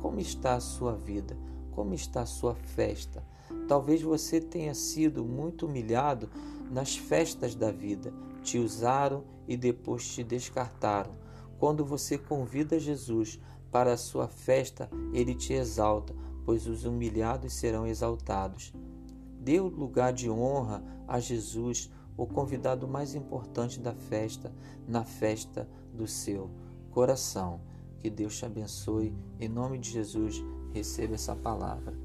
Como 0.00 0.18
está 0.18 0.54
a 0.54 0.60
sua 0.60 0.96
vida? 0.96 1.36
Como 1.72 1.92
está 1.92 2.22
a 2.22 2.26
sua 2.26 2.54
festa? 2.54 3.22
Talvez 3.68 4.00
você 4.00 4.40
tenha 4.40 4.74
sido 4.74 5.26
muito 5.26 5.66
humilhado 5.66 6.30
nas 6.70 6.96
festas 6.96 7.54
da 7.54 7.70
vida. 7.70 8.14
Te 8.42 8.58
usaram 8.58 9.24
e 9.46 9.58
depois 9.58 10.08
te 10.08 10.24
descartaram. 10.24 11.12
Quando 11.58 11.84
você 11.84 12.16
convida 12.16 12.80
Jesus 12.80 13.38
para 13.70 13.92
a 13.92 13.98
sua 13.98 14.26
festa, 14.26 14.88
ele 15.12 15.34
te 15.34 15.52
exalta, 15.52 16.14
pois 16.46 16.66
os 16.66 16.86
humilhados 16.86 17.52
serão 17.52 17.86
exaltados. 17.86 18.72
Dê 19.38 19.60
o 19.60 19.68
lugar 19.68 20.14
de 20.14 20.30
honra 20.30 20.82
a 21.06 21.20
Jesus 21.20 21.90
o 22.18 22.26
convidado 22.26 22.88
mais 22.88 23.14
importante 23.14 23.78
da 23.78 23.94
festa, 23.94 24.52
na 24.86 25.04
festa 25.04 25.68
do 25.94 26.06
seu 26.08 26.50
coração. 26.90 27.60
Que 28.00 28.10
Deus 28.10 28.36
te 28.36 28.44
abençoe. 28.44 29.14
Em 29.38 29.48
nome 29.48 29.78
de 29.78 29.90
Jesus, 29.90 30.42
receba 30.74 31.14
essa 31.14 31.36
palavra. 31.36 31.96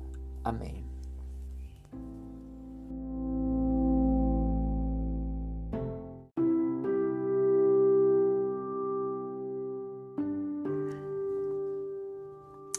Amém. 0.43 0.85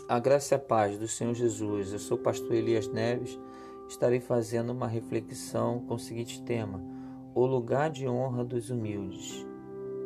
A 0.08 0.20
graça 0.20 0.54
e 0.54 0.56
a 0.56 0.58
paz 0.60 0.96
do 0.96 1.08
Senhor 1.08 1.34
Jesus. 1.34 1.92
Eu 1.92 1.98
sou 1.98 2.16
o 2.16 2.20
pastor 2.20 2.52
Elias 2.52 2.86
Neves. 2.86 3.36
Estarei 3.88 4.20
fazendo 4.20 4.70
uma 4.70 4.86
reflexão 4.86 5.80
com 5.80 5.94
o 5.94 5.98
seguinte 5.98 6.40
tema: 6.42 6.93
o 7.34 7.46
lugar 7.46 7.90
de 7.90 8.06
honra 8.06 8.44
dos 8.44 8.70
humildes, 8.70 9.44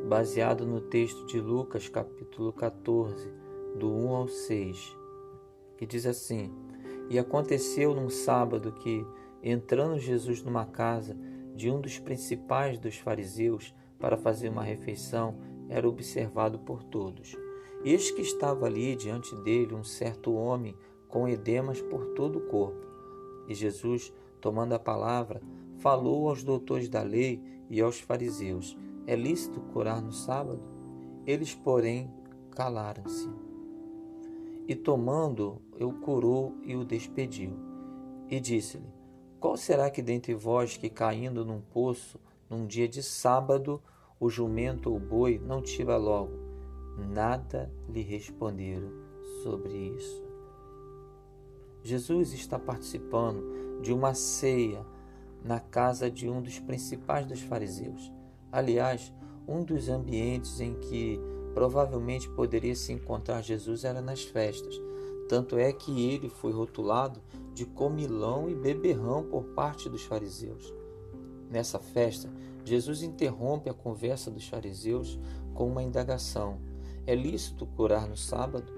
baseado 0.08 0.66
no 0.66 0.80
texto 0.80 1.26
de 1.26 1.38
Lucas, 1.38 1.86
capítulo 1.86 2.54
14, 2.54 3.30
do 3.78 3.92
1 3.92 4.14
ao 4.14 4.28
6, 4.28 4.96
que 5.76 5.84
diz 5.84 6.06
assim: 6.06 6.50
E 7.10 7.18
aconteceu 7.18 7.94
num 7.94 8.08
sábado 8.08 8.72
que, 8.72 9.06
entrando 9.42 9.98
Jesus 9.98 10.42
numa 10.42 10.64
casa 10.64 11.14
de 11.54 11.70
um 11.70 11.82
dos 11.82 11.98
principais 11.98 12.78
dos 12.78 12.96
fariseus 12.96 13.74
para 13.98 14.16
fazer 14.16 14.48
uma 14.48 14.64
refeição, 14.64 15.36
era 15.68 15.86
observado 15.86 16.58
por 16.60 16.82
todos. 16.82 17.36
Eis 17.84 18.10
que 18.10 18.22
estava 18.22 18.64
ali 18.64 18.96
diante 18.96 19.36
dele 19.42 19.74
um 19.74 19.84
certo 19.84 20.32
homem 20.32 20.74
com 21.06 21.28
edemas 21.28 21.82
por 21.82 22.06
todo 22.14 22.38
o 22.38 22.46
corpo. 22.46 22.86
E 23.46 23.54
Jesus, 23.54 24.10
tomando 24.40 24.72
a 24.72 24.78
palavra, 24.78 25.42
falou 25.78 26.28
aos 26.28 26.42
doutores 26.42 26.88
da 26.88 27.02
lei 27.02 27.42
e 27.68 27.80
aos 27.80 28.00
fariseus: 28.00 28.76
É 29.06 29.14
lícito 29.14 29.60
curar 29.72 30.02
no 30.02 30.12
sábado? 30.12 30.62
Eles, 31.26 31.54
porém, 31.54 32.10
calaram-se. 32.50 33.28
E 34.66 34.74
tomando, 34.74 35.60
o 35.80 35.92
curou 35.92 36.54
e 36.62 36.76
o 36.76 36.84
despediu. 36.84 37.52
E 38.28 38.38
disse-lhe: 38.38 38.88
Qual 39.40 39.56
será 39.56 39.90
que 39.90 40.02
dentre 40.02 40.34
vós 40.34 40.76
que 40.76 40.90
caindo 40.90 41.44
num 41.44 41.60
poço, 41.60 42.20
num 42.48 42.66
dia 42.66 42.88
de 42.88 43.02
sábado, 43.02 43.82
o 44.20 44.28
jumento 44.28 44.90
ou 44.90 44.96
o 44.96 45.00
boi 45.00 45.38
não 45.38 45.62
tira 45.62 45.96
logo? 45.96 46.32
Nada 46.98 47.72
lhe 47.88 48.02
responderam 48.02 48.90
sobre 49.42 49.72
isso. 49.72 50.26
Jesus 51.82 52.32
está 52.32 52.58
participando 52.58 53.80
de 53.80 53.92
uma 53.92 54.12
ceia 54.12 54.84
na 55.44 55.60
casa 55.60 56.10
de 56.10 56.28
um 56.28 56.42
dos 56.42 56.58
principais 56.58 57.26
dos 57.26 57.40
fariseus. 57.40 58.12
Aliás, 58.50 59.12
um 59.46 59.64
dos 59.64 59.88
ambientes 59.88 60.60
em 60.60 60.74
que 60.74 61.18
provavelmente 61.54 62.28
poderia 62.30 62.74
se 62.74 62.92
encontrar 62.92 63.42
Jesus 63.42 63.84
era 63.84 64.00
nas 64.00 64.22
festas. 64.22 64.80
Tanto 65.28 65.58
é 65.58 65.72
que 65.72 66.08
ele 66.08 66.28
foi 66.28 66.52
rotulado 66.52 67.20
de 67.52 67.66
comilão 67.66 68.48
e 68.48 68.54
beberrão 68.54 69.24
por 69.24 69.44
parte 69.54 69.88
dos 69.88 70.04
fariseus. 70.04 70.72
Nessa 71.50 71.78
festa, 71.78 72.30
Jesus 72.64 73.02
interrompe 73.02 73.68
a 73.68 73.74
conversa 73.74 74.30
dos 74.30 74.46
fariseus 74.46 75.18
com 75.54 75.66
uma 75.66 75.82
indagação: 75.82 76.58
É 77.06 77.14
lícito 77.14 77.66
curar 77.66 78.06
no 78.06 78.16
sábado? 78.16 78.70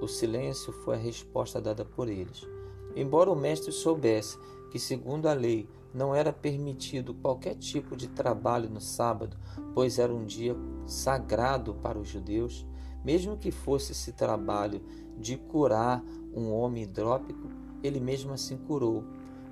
O 0.00 0.08
silêncio 0.08 0.72
foi 0.72 0.96
a 0.96 0.98
resposta 0.98 1.60
dada 1.60 1.84
por 1.84 2.08
eles. 2.08 2.46
Embora 2.94 3.30
o 3.30 3.36
mestre 3.36 3.72
soubesse 3.72 4.38
que, 4.70 4.78
segundo 4.78 5.26
a 5.26 5.32
lei, 5.32 5.68
não 5.92 6.14
era 6.14 6.32
permitido 6.32 7.14
qualquer 7.14 7.54
tipo 7.54 7.96
de 7.96 8.08
trabalho 8.08 8.68
no 8.70 8.80
sábado, 8.80 9.36
pois 9.74 9.98
era 9.98 10.12
um 10.12 10.24
dia 10.24 10.56
sagrado 10.86 11.74
para 11.74 11.98
os 11.98 12.08
judeus, 12.08 12.66
mesmo 13.04 13.36
que 13.36 13.50
fosse 13.50 13.92
esse 13.92 14.12
trabalho 14.12 14.80
de 15.18 15.36
curar 15.36 16.02
um 16.34 16.50
homem 16.52 16.84
hidrópico, 16.84 17.48
ele 17.82 18.00
mesmo 18.00 18.32
assim 18.32 18.56
curou. 18.56 19.04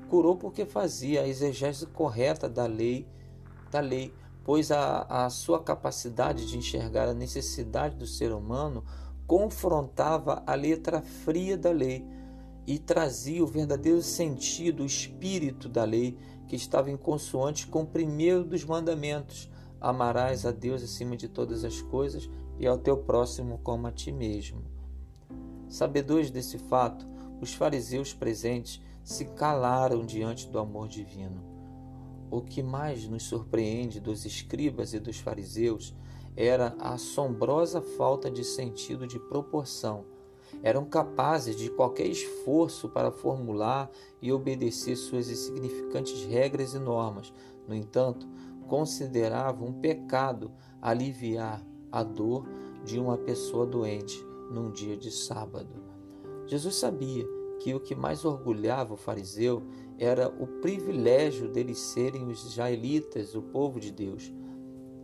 Curou 0.08 0.36
porque 0.36 0.64
fazia 0.64 1.22
a 1.22 1.28
exegese 1.28 1.86
correta 1.86 2.48
da 2.48 2.66
lei, 2.66 3.06
da 3.70 3.80
lei, 3.80 4.12
pois 4.44 4.70
a, 4.70 5.02
a 5.02 5.30
sua 5.30 5.62
capacidade 5.62 6.46
de 6.46 6.56
enxergar 6.56 7.08
a 7.08 7.14
necessidade 7.14 7.96
do 7.96 8.06
ser 8.06 8.32
humano 8.32 8.84
confrontava 9.26 10.42
a 10.46 10.54
letra 10.54 11.02
fria 11.02 11.56
da 11.56 11.70
lei 11.70 12.04
e 12.70 12.78
trazia 12.78 13.42
o 13.42 13.48
verdadeiro 13.48 14.00
sentido, 14.00 14.84
o 14.84 14.86
espírito 14.86 15.68
da 15.68 15.82
lei 15.82 16.16
que 16.46 16.54
estava 16.54 16.88
em 16.88 16.96
consoante 16.96 17.66
com 17.66 17.82
o 17.82 17.86
primeiro 17.86 18.44
dos 18.44 18.64
mandamentos: 18.64 19.50
amarás 19.80 20.46
a 20.46 20.52
Deus 20.52 20.80
acima 20.80 21.16
de 21.16 21.26
todas 21.26 21.64
as 21.64 21.82
coisas 21.82 22.30
e 22.60 22.68
ao 22.68 22.78
teu 22.78 22.96
próximo 22.96 23.58
como 23.64 23.88
a 23.88 23.90
ti 23.90 24.12
mesmo. 24.12 24.62
Sabedores 25.68 26.30
desse 26.30 26.58
fato, 26.58 27.08
os 27.40 27.52
fariseus 27.52 28.14
presentes 28.14 28.80
se 29.02 29.24
calaram 29.24 30.06
diante 30.06 30.48
do 30.48 30.60
amor 30.60 30.86
divino. 30.86 31.42
O 32.30 32.40
que 32.40 32.62
mais 32.62 33.04
nos 33.08 33.24
surpreende 33.24 33.98
dos 33.98 34.24
escribas 34.24 34.94
e 34.94 35.00
dos 35.00 35.18
fariseus 35.18 35.92
era 36.36 36.76
a 36.78 36.92
assombrosa 36.92 37.82
falta 37.82 38.30
de 38.30 38.44
sentido 38.44 39.08
de 39.08 39.18
proporção. 39.18 40.19
Eram 40.62 40.84
capazes 40.84 41.56
de 41.56 41.70
qualquer 41.70 42.06
esforço 42.06 42.88
para 42.88 43.10
formular 43.10 43.90
e 44.20 44.32
obedecer 44.32 44.96
suas 44.96 45.30
insignificantes 45.30 46.24
regras 46.24 46.74
e 46.74 46.78
normas. 46.78 47.32
No 47.66 47.74
entanto, 47.74 48.28
consideravam 48.68 49.68
um 49.68 49.72
pecado 49.72 50.52
aliviar 50.80 51.64
a 51.90 52.02
dor 52.02 52.46
de 52.84 52.98
uma 52.98 53.16
pessoa 53.16 53.66
doente 53.66 54.24
num 54.50 54.70
dia 54.70 54.96
de 54.96 55.10
sábado. 55.10 55.82
Jesus 56.46 56.76
sabia 56.76 57.26
que 57.60 57.74
o 57.74 57.80
que 57.80 57.94
mais 57.94 58.24
orgulhava 58.24 58.94
o 58.94 58.96
fariseu 58.96 59.62
era 59.98 60.28
o 60.28 60.46
privilégio 60.46 61.48
deles 61.48 61.78
serem 61.78 62.26
os 62.26 62.44
israelitas, 62.44 63.34
o 63.34 63.42
povo 63.42 63.78
de 63.78 63.90
Deus. 63.90 64.32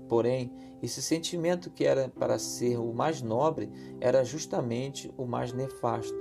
Porém, 0.08 0.52
esse 0.82 1.02
sentimento 1.02 1.70
que 1.70 1.84
era 1.84 2.08
para 2.08 2.38
ser 2.38 2.78
o 2.78 2.92
mais 2.92 3.22
nobre 3.22 3.70
era 4.00 4.25
justamente 4.25 5.12
o 5.16 5.26
mais 5.26 5.52
nefasto, 5.52 6.16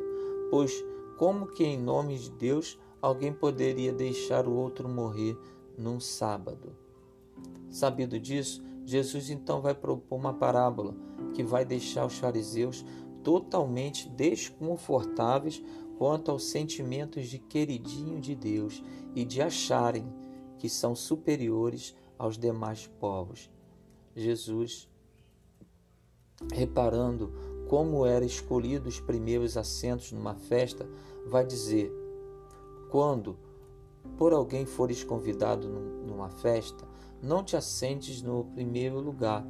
pois 0.50 0.84
como 1.18 1.48
que 1.48 1.64
em 1.64 1.78
nome 1.78 2.18
de 2.18 2.32
Deus 2.32 2.80
alguém 3.02 3.32
poderia 3.32 3.94
deixar 3.94 4.48
o 4.48 4.56
outro 4.56 4.90
morrer 4.90 5.38
num 5.78 6.00
sábado? 6.00 6.76
Sabido 7.70 8.20
disso, 8.20 8.64
Jesus 8.86 9.30
então 9.30 9.62
vai 9.62 9.74
propor 9.74 10.16
uma 10.16 10.34
parábola 10.34 10.96
que 11.34 11.44
vai 11.44 11.66
deixar 11.66 12.06
os 12.06 12.18
fariseus 12.18 12.86
totalmente 13.24 14.08
desconfortáveis 14.10 15.62
quanto 15.98 16.32
aos 16.32 16.46
sentimentos 16.46 17.28
de 17.28 17.40
queridinho 17.40 18.20
de 18.20 18.36
Deus 18.36 18.84
e 19.16 19.26
de 19.26 19.42
acharem 19.42 20.06
que 20.58 20.70
são 20.70 20.96
superiores 20.96 21.96
aos 22.18 22.38
demais 22.38 22.88
povos. 23.00 23.50
Jesus, 24.16 24.88
reparando 26.54 27.32
como 27.68 28.06
eram 28.06 28.26
escolhidos 28.26 28.96
os 28.96 29.00
primeiros 29.02 29.58
assentos 29.58 30.12
numa 30.12 30.36
festa, 30.36 30.88
vai 31.28 31.46
dizer: 31.46 31.92
Quando 32.90 33.38
por 34.18 34.32
alguém 34.32 34.66
fores 34.66 35.04
convidado 35.04 35.68
numa 35.68 36.30
festa, 36.30 36.88
não 37.22 37.44
te 37.44 37.58
assentes 37.58 38.22
no 38.22 38.46
primeiro 38.46 39.00
lugar, 39.00 39.46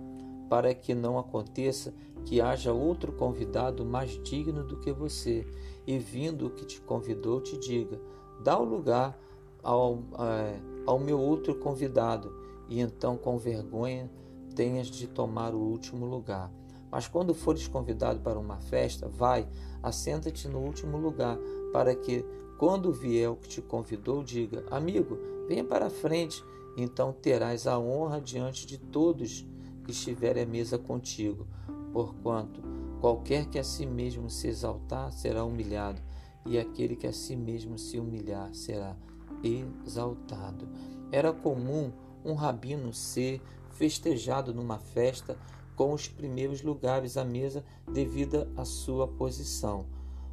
para 0.49 0.73
que 0.73 0.95
não 0.95 1.19
aconteça 1.19 1.93
que 2.23 2.41
haja 2.41 2.73
outro 2.73 3.11
convidado 3.11 3.85
mais 3.85 4.11
digno 4.23 4.63
do 4.63 4.79
que 4.79 4.91
você, 4.91 5.45
e 5.85 5.99
vindo 5.99 6.47
o 6.47 6.49
que 6.49 6.65
te 6.65 6.81
convidou, 6.81 7.41
te 7.41 7.57
diga: 7.57 7.99
dá 8.43 8.57
o 8.57 8.63
lugar 8.63 9.19
ao, 9.61 9.99
é, 10.19 10.59
ao 10.87 10.99
meu 10.99 11.19
outro 11.19 11.55
convidado, 11.55 12.33
e 12.67 12.79
então 12.79 13.15
com 13.17 13.37
vergonha 13.37 14.09
tenhas 14.55 14.87
de 14.87 15.07
tomar 15.07 15.53
o 15.53 15.59
último 15.59 16.05
lugar. 16.05 16.51
Mas 16.89 17.07
quando 17.07 17.33
fores 17.33 17.67
convidado 17.67 18.19
para 18.21 18.39
uma 18.39 18.57
festa, 18.57 19.07
vai, 19.07 19.47
assenta-te 19.83 20.47
no 20.47 20.59
último 20.59 20.97
lugar, 20.97 21.37
para 21.73 21.93
que, 21.93 22.25
quando 22.57 22.93
vier 22.93 23.29
o 23.29 23.35
que 23.35 23.49
te 23.49 23.61
convidou, 23.61 24.23
diga: 24.23 24.63
Amigo, 24.71 25.17
venha 25.47 25.63
para 25.63 25.87
a 25.87 25.89
frente 25.89 26.43
então 26.77 27.13
terás 27.13 27.67
a 27.67 27.79
honra 27.79 28.19
diante 28.19 28.67
de 28.67 28.77
todos 28.77 29.47
que 29.83 29.91
estiverem 29.91 30.43
à 30.43 30.45
mesa 30.45 30.77
contigo. 30.77 31.47
Porquanto, 31.93 32.61
qualquer 32.99 33.45
que 33.45 33.57
a 33.57 33.63
si 33.63 33.85
mesmo 33.85 34.29
se 34.29 34.47
exaltar 34.47 35.11
será 35.13 35.45
humilhado, 35.45 36.01
e 36.45 36.59
aquele 36.59 36.95
que 36.95 37.07
a 37.07 37.13
si 37.13 37.35
mesmo 37.35 37.77
se 37.77 37.97
humilhar 37.97 38.53
será 38.53 38.97
exaltado. 39.41 40.67
Era 41.11 41.31
comum 41.31 41.91
um 42.25 42.33
rabino 42.33 42.91
ser 42.91 43.41
festejado 43.75 44.53
numa 44.53 44.79
festa 44.79 45.37
com 45.75 45.93
os 45.93 46.07
primeiros 46.07 46.61
lugares 46.61 47.17
à 47.17 47.25
mesa 47.25 47.63
devido 47.91 48.47
à 48.55 48.65
sua 48.65 49.07
posição. 49.07 49.85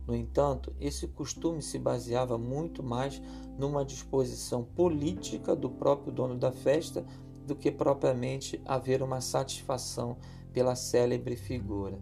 No 0.07 0.16
entanto, 0.16 0.74
esse 0.81 1.07
costume 1.07 1.62
se 1.62 1.78
baseava 1.78 2.37
muito 2.37 2.83
mais 2.83 3.20
numa 3.59 3.85
disposição 3.85 4.64
política 4.64 5.55
do 5.55 5.70
próprio 5.70 6.12
dono 6.12 6.37
da 6.37 6.50
festa 6.50 7.05
do 7.46 7.55
que 7.55 7.70
propriamente 7.70 8.61
haver 8.64 9.02
uma 9.02 9.20
satisfação 9.20 10.16
pela 10.52 10.74
célebre 10.74 11.37
figura. 11.37 11.98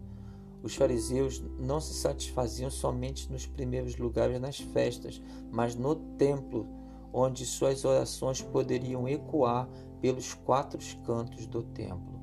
Os 0.63 0.75
fariseus 0.75 1.43
não 1.59 1.79
se 1.81 1.93
satisfaziam 1.93 2.69
somente 2.69 3.31
nos 3.31 3.47
primeiros 3.47 3.97
lugares 3.97 4.39
nas 4.39 4.59
festas, 4.59 5.21
mas 5.51 5.75
no 5.75 5.95
templo, 5.95 6.67
onde 7.11 7.45
suas 7.45 7.83
orações 7.83 8.41
poderiam 8.41 9.07
ecoar 9.07 9.67
pelos 10.01 10.33
quatro 10.33 10.79
cantos 11.05 11.45
do 11.45 11.63
templo. 11.63 12.19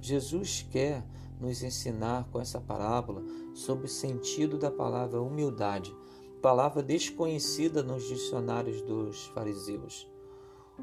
Jesus 0.00 0.66
quer 0.70 1.04
nos 1.40 1.62
ensinar 1.62 2.28
com 2.30 2.40
essa 2.40 2.60
parábola 2.60 3.22
sobre 3.54 3.86
o 3.86 3.88
sentido 3.88 4.58
da 4.58 4.70
palavra 4.70 5.20
humildade, 5.20 5.94
palavra 6.40 6.82
desconhecida 6.82 7.82
nos 7.82 8.06
dicionários 8.06 8.82
dos 8.82 9.26
fariseus. 9.28 10.08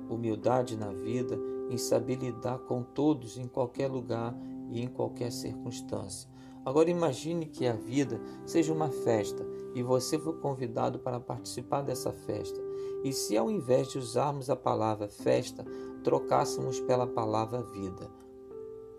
Humildade 0.09 0.75
na 0.75 0.91
vida 0.91 1.39
em 1.69 1.77
saber 1.77 2.15
lidar 2.15 2.59
com 2.59 2.83
todos 2.83 3.37
em 3.37 3.47
qualquer 3.47 3.87
lugar 3.87 4.35
e 4.69 4.81
em 4.81 4.87
qualquer 4.87 5.31
circunstância. 5.31 6.29
Agora 6.65 6.89
imagine 6.89 7.45
que 7.45 7.67
a 7.67 7.73
vida 7.73 8.19
seja 8.45 8.73
uma 8.73 8.89
festa 8.89 9.45
e 9.75 9.83
você 9.83 10.17
for 10.17 10.39
convidado 10.39 10.99
para 10.99 11.19
participar 11.19 11.81
dessa 11.81 12.11
festa. 12.11 12.62
E 13.03 13.11
se 13.11 13.37
ao 13.37 13.51
invés 13.51 13.89
de 13.89 13.97
usarmos 13.97 14.49
a 14.49 14.55
palavra 14.55 15.07
festa, 15.07 15.65
trocássemos 16.03 16.79
pela 16.79 17.05
palavra 17.05 17.61
vida? 17.61 18.09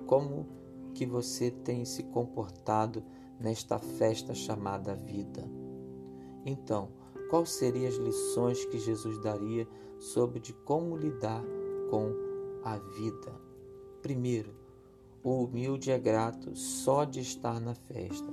Como 0.07 0.47
que 0.95 1.05
você 1.05 1.51
tem 1.51 1.85
se 1.85 2.05
comportado 2.05 3.03
nesta 3.39 3.79
festa 3.79 4.35
chamada 4.35 4.95
vida. 4.95 5.45
Então, 6.47 6.89
quais 7.29 7.51
seriam 7.51 7.89
as 7.89 7.97
lições 7.97 8.65
que 8.67 8.79
Jesus 8.79 9.19
daria 9.19 9.67
sobre 9.99 10.39
de 10.39 10.53
como 10.53 10.97
lidar 10.97 11.43
com 11.91 12.13
a 12.63 12.79
vida? 12.79 13.33
Primeiro, 14.01 14.55
o 15.23 15.45
humilde 15.45 15.91
é 15.91 15.99
grato 15.99 16.55
só 16.55 17.05
de 17.05 17.21
estar 17.21 17.61
na 17.61 17.75
festa. 17.75 18.33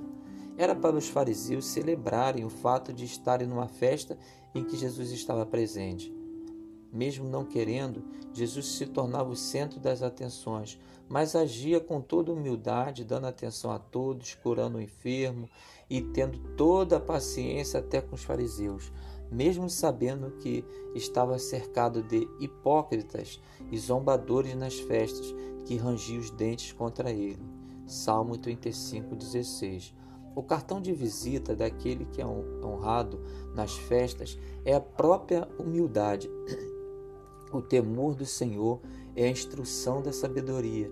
Era 0.56 0.74
para 0.76 0.96
os 0.96 1.08
fariseus 1.08 1.64
celebrarem 1.64 2.44
o 2.44 2.50
fato 2.50 2.92
de 2.92 3.06
estarem 3.06 3.48
numa 3.48 3.68
festa 3.68 4.18
em 4.54 4.64
que 4.64 4.76
Jesus 4.76 5.10
estava 5.10 5.46
presente. 5.46 6.12
Mesmo 6.92 7.26
não 7.26 7.44
querendo, 7.44 8.04
Jesus 8.34 8.66
se 8.66 8.86
tornava 8.86 9.30
o 9.30 9.36
centro 9.36 9.80
das 9.80 10.02
atenções, 10.02 10.78
mas 11.08 11.34
agia 11.34 11.80
com 11.80 12.00
toda 12.00 12.32
humildade, 12.32 13.04
dando 13.04 13.26
atenção 13.26 13.70
a 13.70 13.78
todos, 13.78 14.34
curando 14.34 14.76
o 14.76 14.80
enfermo 14.80 15.48
e 15.88 16.02
tendo 16.02 16.38
toda 16.54 16.96
a 16.96 17.00
paciência 17.00 17.80
até 17.80 18.00
com 18.00 18.14
os 18.14 18.24
fariseus, 18.24 18.92
mesmo 19.30 19.70
sabendo 19.70 20.32
que 20.32 20.64
estava 20.94 21.38
cercado 21.38 22.02
de 22.02 22.28
hipócritas 22.38 23.40
e 23.70 23.78
zombadores 23.78 24.54
nas 24.54 24.78
festas 24.78 25.34
que 25.64 25.76
rangiam 25.76 26.20
os 26.20 26.30
dentes 26.30 26.72
contra 26.72 27.10
ele. 27.10 27.42
Salmo 27.86 28.36
35, 28.36 29.16
16. 29.16 29.94
O 30.34 30.42
cartão 30.42 30.80
de 30.80 30.92
visita 30.92 31.54
daquele 31.54 32.06
que 32.06 32.20
é 32.20 32.26
honrado 32.26 33.20
nas 33.54 33.76
festas 33.76 34.38
é 34.64 34.74
a 34.74 34.80
própria 34.80 35.48
humildade 35.58 36.30
o 37.52 37.60
temor 37.60 38.14
do 38.14 38.24
Senhor 38.24 38.80
é 39.14 39.26
a 39.26 39.30
instrução 39.30 40.00
da 40.00 40.10
sabedoria, 40.10 40.90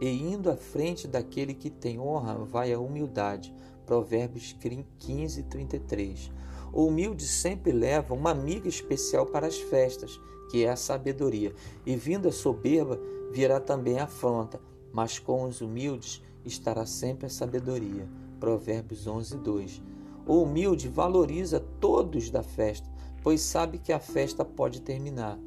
e 0.00 0.08
indo 0.08 0.50
à 0.50 0.56
frente 0.56 1.06
daquele 1.06 1.54
que 1.54 1.70
tem 1.70 2.00
honra 2.00 2.34
vai 2.44 2.72
a 2.72 2.80
humildade. 2.80 3.54
Provérbios 3.86 4.56
15, 4.98 5.44
33. 5.44 6.32
O 6.72 6.86
humilde 6.86 7.24
sempre 7.26 7.70
leva 7.70 8.12
uma 8.12 8.30
amiga 8.30 8.68
especial 8.68 9.26
para 9.26 9.46
as 9.46 9.58
festas, 9.58 10.20
que 10.50 10.64
é 10.64 10.70
a 10.70 10.76
sabedoria, 10.76 11.54
e 11.86 11.94
vindo 11.94 12.28
a 12.28 12.32
soberba 12.32 12.98
virá 13.30 13.60
também 13.60 14.00
a 14.00 14.04
afronta, 14.04 14.60
mas 14.92 15.18
com 15.18 15.44
os 15.44 15.60
humildes 15.60 16.20
estará 16.44 16.86
sempre 16.86 17.26
a 17.26 17.30
sabedoria. 17.30 18.08
Provérbios 18.40 19.06
11, 19.06 19.36
2. 19.36 19.82
O 20.26 20.42
humilde 20.42 20.88
valoriza 20.88 21.60
todos 21.78 22.30
da 22.30 22.42
festa, 22.42 22.90
pois 23.22 23.40
sabe 23.40 23.78
que 23.78 23.92
a 23.92 24.00
festa 24.00 24.44
pode 24.44 24.80
terminar 24.80 25.38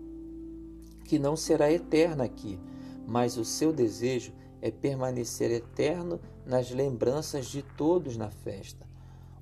que 1.04 1.20
não 1.20 1.36
será 1.36 1.72
eterna 1.72 2.24
aqui, 2.24 2.60
mas 3.06 3.38
o 3.38 3.46
seu 3.46 3.74
desejo 3.74 4.34
é 4.62 4.72
permanecer 4.72 5.52
eterno 5.52 6.20
nas 6.46 6.72
lembranças 6.72 7.48
de 7.48 7.62
todos 7.62 8.16
na 8.18 8.30
festa. 8.30 8.88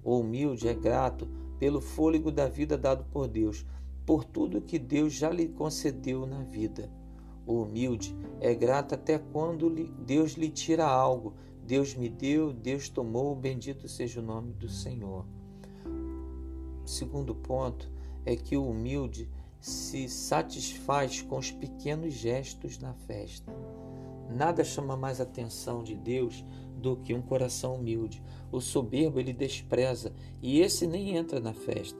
O 0.03 0.19
humilde 0.19 0.67
é 0.67 0.73
grato 0.73 1.27
pelo 1.59 1.79
fôlego 1.79 2.31
da 2.31 2.47
vida 2.47 2.77
dado 2.77 3.05
por 3.11 3.27
Deus, 3.27 3.65
por 4.05 4.25
tudo 4.25 4.61
que 4.61 4.79
Deus 4.79 5.13
já 5.13 5.29
lhe 5.29 5.47
concedeu 5.47 6.25
na 6.25 6.41
vida. 6.43 6.89
O 7.45 7.61
humilde 7.61 8.15
é 8.39 8.53
grato 8.55 8.95
até 8.95 9.19
quando 9.19 9.69
Deus 9.69 10.33
lhe 10.33 10.49
tira 10.49 10.85
algo. 10.85 11.35
Deus 11.71 11.95
me 11.95 12.09
deu, 12.09 12.51
Deus 12.51 12.89
tomou, 12.89 13.33
bendito 13.33 13.87
seja 13.87 14.19
o 14.19 14.23
nome 14.23 14.51
do 14.51 14.67
Senhor. 14.67 15.25
Segundo 16.85 17.33
ponto 17.33 17.89
é 18.25 18.35
que 18.35 18.57
o 18.57 18.67
humilde 18.67 19.29
se 19.57 20.09
satisfaz 20.09 21.21
com 21.21 21.37
os 21.37 21.49
pequenos 21.49 22.13
gestos 22.13 22.77
na 22.77 22.93
festa. 22.93 23.53
Nada 24.29 24.65
chama 24.65 24.97
mais 24.97 25.21
a 25.21 25.23
atenção 25.23 25.81
de 25.81 25.95
Deus 25.95 26.43
do 26.75 26.97
que 26.97 27.13
um 27.13 27.21
coração 27.21 27.75
humilde. 27.75 28.21
O 28.51 28.59
soberbo 28.59 29.17
ele 29.17 29.31
despreza 29.31 30.11
e 30.41 30.59
esse 30.59 30.85
nem 30.85 31.15
entra 31.15 31.39
na 31.39 31.53
festa. 31.53 31.97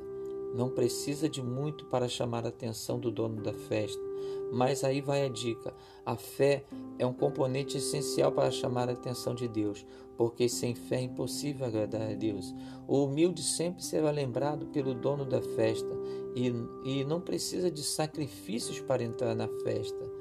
Não 0.53 0.69
precisa 0.69 1.29
de 1.29 1.41
muito 1.41 1.86
para 1.86 2.10
chamar 2.10 2.45
a 2.45 2.49
atenção 2.49 2.99
do 2.99 3.10
dono 3.10 3.41
da 3.41 3.53
festa. 3.53 4.11
Mas 4.51 4.83
aí 4.83 5.01
vai 5.01 5.25
a 5.25 5.29
dica: 5.29 5.73
a 6.05 6.15
fé 6.15 6.65
é 6.99 7.05
um 7.05 7.13
componente 7.13 7.77
essencial 7.77 8.31
para 8.31 8.51
chamar 8.51 8.89
a 8.89 8.93
atenção 8.93 9.33
de 9.33 9.47
Deus, 9.47 9.85
porque 10.17 10.49
sem 10.49 10.75
fé 10.75 10.97
é 10.97 11.03
impossível 11.03 11.65
agradar 11.65 12.01
a 12.01 12.13
Deus. 12.13 12.53
O 12.87 13.05
humilde 13.05 13.41
sempre 13.41 13.83
será 13.83 14.11
lembrado 14.11 14.67
pelo 14.67 14.93
dono 14.93 15.25
da 15.25 15.41
festa 15.41 15.89
e, 16.35 16.51
e 16.83 17.03
não 17.05 17.21
precisa 17.21 17.71
de 17.71 17.81
sacrifícios 17.81 18.79
para 18.81 19.03
entrar 19.03 19.33
na 19.33 19.47
festa. 19.63 20.11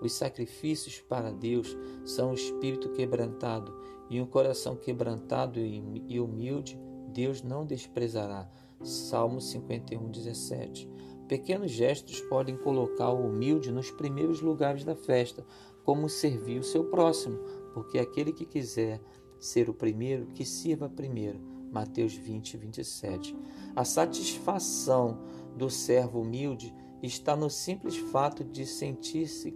Os 0.00 0.12
sacrifícios 0.12 1.00
para 1.00 1.32
Deus 1.32 1.76
são 2.04 2.30
o 2.30 2.34
espírito 2.34 2.90
quebrantado 2.90 3.74
e 4.10 4.20
um 4.20 4.26
coração 4.26 4.76
quebrantado 4.76 5.58
e 5.58 6.20
humilde, 6.20 6.78
Deus 7.08 7.42
não 7.42 7.64
desprezará. 7.64 8.48
Salmo 8.82 9.40
51, 9.40 10.10
17. 10.10 10.90
Pequenos 11.28 11.70
gestos 11.70 12.20
podem 12.22 12.56
colocar 12.56 13.10
o 13.10 13.26
humilde 13.28 13.72
nos 13.72 13.90
primeiros 13.90 14.40
lugares 14.40 14.84
da 14.84 14.94
festa, 14.94 15.44
como 15.82 16.08
servir 16.08 16.58
o 16.58 16.64
seu 16.64 16.84
próximo, 16.84 17.38
porque 17.72 17.98
aquele 17.98 18.32
que 18.32 18.44
quiser 18.44 19.00
ser 19.38 19.68
o 19.68 19.74
primeiro, 19.74 20.26
que 20.26 20.44
sirva 20.44 20.88
primeiro. 20.88 21.40
Mateus 21.70 22.14
20, 22.14 22.56
27. 22.56 23.36
A 23.74 23.84
satisfação 23.84 25.18
do 25.56 25.68
servo 25.68 26.20
humilde 26.20 26.74
está 27.02 27.34
no 27.34 27.50
simples 27.50 27.96
fato 27.96 28.44
de 28.44 28.64
sentir-se 28.64 29.54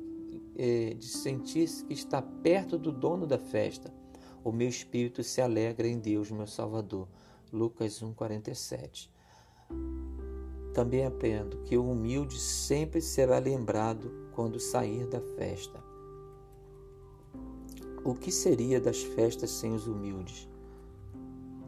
eh, 0.57 0.94
de 0.98 1.07
sentir-se 1.07 1.85
que 1.85 1.94
está 1.94 2.20
perto 2.20 2.76
do 2.76 2.90
dono 2.90 3.26
da 3.26 3.38
festa. 3.38 3.94
O 4.42 4.50
meu 4.50 4.68
espírito 4.68 5.22
se 5.22 5.40
alegra 5.40 5.87
em 5.87 5.98
Deus, 5.98 6.31
meu 6.33 6.46
Salvador. 6.48 7.09
Lucas 7.52 8.02
1:47. 8.02 9.09
Também 10.79 11.05
aprendo 11.05 11.57
que 11.64 11.77
o 11.77 11.91
humilde 11.91 12.38
sempre 12.38 13.01
será 13.01 13.41
lembrado 13.41 14.12
quando 14.31 14.61
sair 14.61 15.09
da 15.09 15.21
festa. 15.21 15.83
O 18.05 18.14
que 18.14 18.31
seria 18.31 18.81
das 18.81 19.03
festas 19.03 19.51
sem 19.51 19.75
os 19.75 19.88
humildes? 19.88 20.49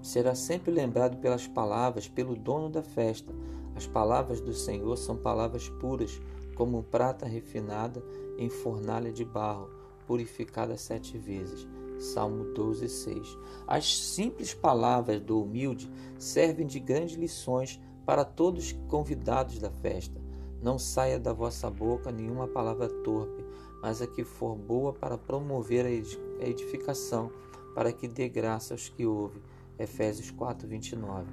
Será 0.01 0.37
sempre 0.37 0.71
lembrado 0.71 1.17
pelas 1.17 1.45
palavras, 1.49 2.07
pelo 2.07 2.37
dono 2.37 2.71
da 2.71 2.85
festa. 2.85 3.35
As 3.75 3.85
palavras 3.85 4.41
do 4.41 4.55
Senhor 4.55 4.97
são 4.97 5.17
palavras 5.17 5.69
puras, 5.69 6.21
como 6.55 6.85
prata 6.85 7.27
refinada 7.27 8.01
em 8.39 8.49
fornalha 8.49 9.11
de 9.11 9.25
barro, 9.25 9.71
purificada 10.07 10.77
sete 10.77 11.19
vezes. 11.19 11.67
Salmo 11.99 12.45
12, 12.55 12.89
6. 12.89 13.39
As 13.67 13.93
simples 13.93 14.55
palavras 14.55 15.21
do 15.21 15.43
humilde 15.43 15.91
servem 16.17 16.65
de 16.65 16.79
grandes 16.79 17.17
lições 17.17 17.81
para 18.11 18.25
todos 18.25 18.65
os 18.65 18.73
convidados 18.89 19.61
da 19.61 19.71
festa, 19.71 20.21
não 20.61 20.81
saia 20.81 21.17
da 21.17 21.33
vossa 21.33 21.71
boca 21.71 22.11
nenhuma 22.11 22.49
palavra 22.49 22.89
torpe, 22.89 23.45
mas 23.81 24.03
a 24.03 24.07
que 24.09 24.25
for 24.25 24.57
boa 24.57 24.93
para 24.93 25.17
promover 25.17 25.87
a 25.87 26.45
edificação, 26.45 27.31
para 27.73 27.93
que 27.93 28.09
dê 28.09 28.29
graça 28.29 28.75
aos 28.75 28.89
que 28.89 29.07
ouvem. 29.07 29.41
Efésios 29.79 30.29
4, 30.33 30.67
29. 30.67 31.25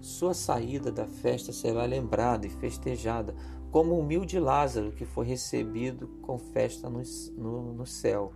Sua 0.00 0.34
saída 0.34 0.90
da 0.90 1.06
festa 1.06 1.52
será 1.52 1.84
lembrada 1.84 2.44
e 2.44 2.50
festejada, 2.50 3.32
como 3.70 3.94
o 3.94 4.00
humilde 4.00 4.40
Lázaro 4.40 4.90
que 4.90 5.04
foi 5.04 5.26
recebido 5.26 6.08
com 6.22 6.36
festa 6.40 6.90
no, 6.90 7.02
no, 7.38 7.72
no 7.72 7.86
céu, 7.86 8.32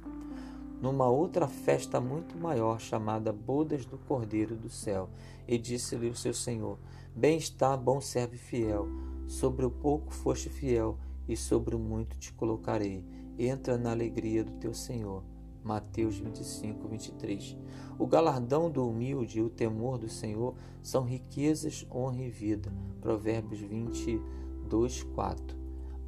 numa 0.81 1.09
outra 1.09 1.49
festa 1.49 2.01
muito 2.01 2.39
maior, 2.39 2.79
chamada 2.79 3.33
Bodas 3.33 3.85
do 3.85 3.99
Cordeiro 3.99 4.55
do 4.55 4.71
Céu. 4.71 5.09
E 5.49 5.59
disse-lhe 5.59 6.09
o 6.09 6.15
seu 6.15 6.33
Senhor: 6.33 6.79
Bem 7.17 7.39
está, 7.39 7.77
bom 7.77 8.01
servo 8.01 8.37
fiel. 8.37 8.89
Sobre 9.29 9.65
o 9.65 9.71
pouco 9.71 10.13
foste 10.13 10.49
fiel, 10.49 10.99
e 11.29 11.37
sobre 11.37 11.77
o 11.77 11.79
muito 11.79 12.19
te 12.19 12.33
colocarei. 12.33 13.05
Entra 13.39 13.79
na 13.79 13.93
alegria 13.93 14.43
do 14.43 14.51
teu 14.55 14.75
Senhor. 14.75 15.23
Mateus 15.63 16.19
25, 16.19 16.89
23. 16.89 17.57
O 18.01 18.07
galardão 18.09 18.69
do 18.69 18.89
humilde 18.89 19.39
e 19.39 19.43
o 19.43 19.49
temor 19.49 19.97
do 19.97 20.09
Senhor 20.09 20.57
são 20.83 21.05
riquezas, 21.05 21.87
honra 21.89 22.21
e 22.21 22.31
vida. 22.31 22.73
Provérbios 23.01 23.61
22, 23.61 25.05
4. 25.05 25.57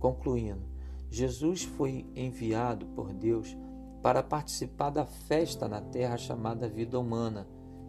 Concluindo, 0.00 0.66
Jesus 1.08 1.62
foi 1.62 2.04
enviado 2.16 2.84
por 2.84 3.12
Deus 3.12 3.56
para 4.02 4.24
participar 4.24 4.90
da 4.90 5.06
festa 5.06 5.68
na 5.68 5.80
terra 5.80 6.16
chamada 6.16 6.68
vida 6.68 6.98
humana. 6.98 7.46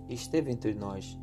Esteve 0.08 0.51
entre 0.51 0.75
nós 0.75 1.17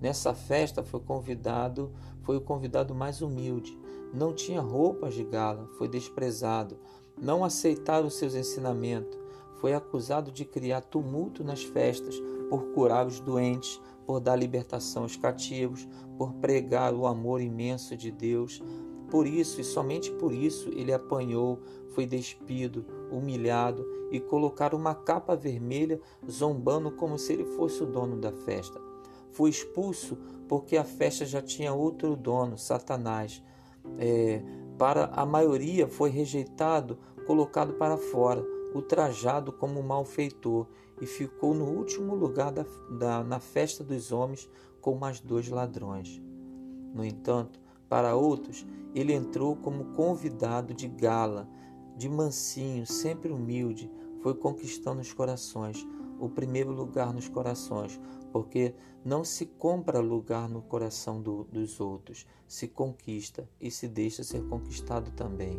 Nessa 0.00 0.32
festa 0.32 0.82
foi 0.82 1.00
convidado, 1.00 1.92
foi 2.22 2.36
o 2.36 2.40
convidado 2.40 2.94
mais 2.94 3.20
humilde. 3.20 3.78
Não 4.14 4.32
tinha 4.32 4.60
roupas 4.60 5.14
de 5.14 5.22
gala, 5.22 5.68
foi 5.76 5.88
desprezado. 5.88 6.78
Não 7.20 7.44
aceitaram 7.44 8.08
seus 8.08 8.34
ensinamentos. 8.34 9.18
Foi 9.56 9.74
acusado 9.74 10.32
de 10.32 10.46
criar 10.46 10.80
tumulto 10.80 11.44
nas 11.44 11.62
festas, 11.62 12.18
por 12.48 12.72
curar 12.72 13.06
os 13.06 13.20
doentes, 13.20 13.78
por 14.06 14.20
dar 14.20 14.36
libertação 14.36 15.02
aos 15.02 15.16
cativos, 15.16 15.86
por 16.16 16.32
pregar 16.34 16.94
o 16.94 17.06
amor 17.06 17.42
imenso 17.42 17.94
de 17.94 18.10
Deus. 18.10 18.62
Por 19.10 19.26
isso 19.26 19.60
e 19.60 19.64
somente 19.64 20.10
por 20.12 20.32
isso 20.32 20.70
ele 20.70 20.94
apanhou, 20.94 21.60
foi 21.90 22.06
despido, 22.06 22.86
humilhado 23.10 23.86
e 24.10 24.18
colocaram 24.18 24.78
uma 24.78 24.94
capa 24.94 25.36
vermelha, 25.36 26.00
zombando 26.28 26.90
como 26.90 27.18
se 27.18 27.34
ele 27.34 27.44
fosse 27.44 27.82
o 27.82 27.86
dono 27.86 28.16
da 28.16 28.32
festa. 28.32 28.89
Foi 29.32 29.50
expulso 29.50 30.16
porque 30.48 30.76
a 30.76 30.84
festa 30.84 31.24
já 31.24 31.40
tinha 31.40 31.72
outro 31.72 32.16
dono, 32.16 32.58
Satanás. 32.58 33.42
É, 33.98 34.42
para 34.76 35.06
a 35.06 35.24
maioria 35.24 35.86
foi 35.86 36.10
rejeitado, 36.10 36.98
colocado 37.26 37.74
para 37.74 37.96
fora, 37.96 38.44
ultrajado 38.74 39.52
como 39.52 39.82
malfeitor 39.82 40.66
e 41.00 41.06
ficou 41.06 41.54
no 41.54 41.64
último 41.64 42.14
lugar 42.14 42.52
da, 42.52 42.64
da, 42.98 43.24
na 43.24 43.40
festa 43.40 43.82
dos 43.82 44.12
homens 44.12 44.48
com 44.80 44.94
mais 44.94 45.20
dois 45.20 45.48
ladrões. 45.48 46.20
No 46.94 47.04
entanto, 47.04 47.60
para 47.88 48.14
outros, 48.14 48.66
ele 48.94 49.12
entrou 49.12 49.56
como 49.56 49.92
convidado 49.92 50.74
de 50.74 50.88
gala, 50.88 51.48
de 51.96 52.08
mansinho, 52.08 52.86
sempre 52.86 53.32
humilde, 53.32 53.90
foi 54.22 54.34
conquistando 54.34 55.00
os 55.00 55.12
corações, 55.12 55.86
o 56.18 56.28
primeiro 56.28 56.70
lugar 56.70 57.12
nos 57.12 57.28
corações, 57.28 57.98
porque 58.32 58.74
não 59.04 59.24
se 59.24 59.46
compra 59.46 60.00
lugar 60.00 60.48
no 60.48 60.62
coração 60.62 61.20
do, 61.20 61.44
dos 61.44 61.80
outros, 61.80 62.26
se 62.46 62.68
conquista 62.68 63.48
e 63.60 63.70
se 63.70 63.88
deixa 63.88 64.22
ser 64.22 64.42
conquistado 64.44 65.10
também. 65.12 65.58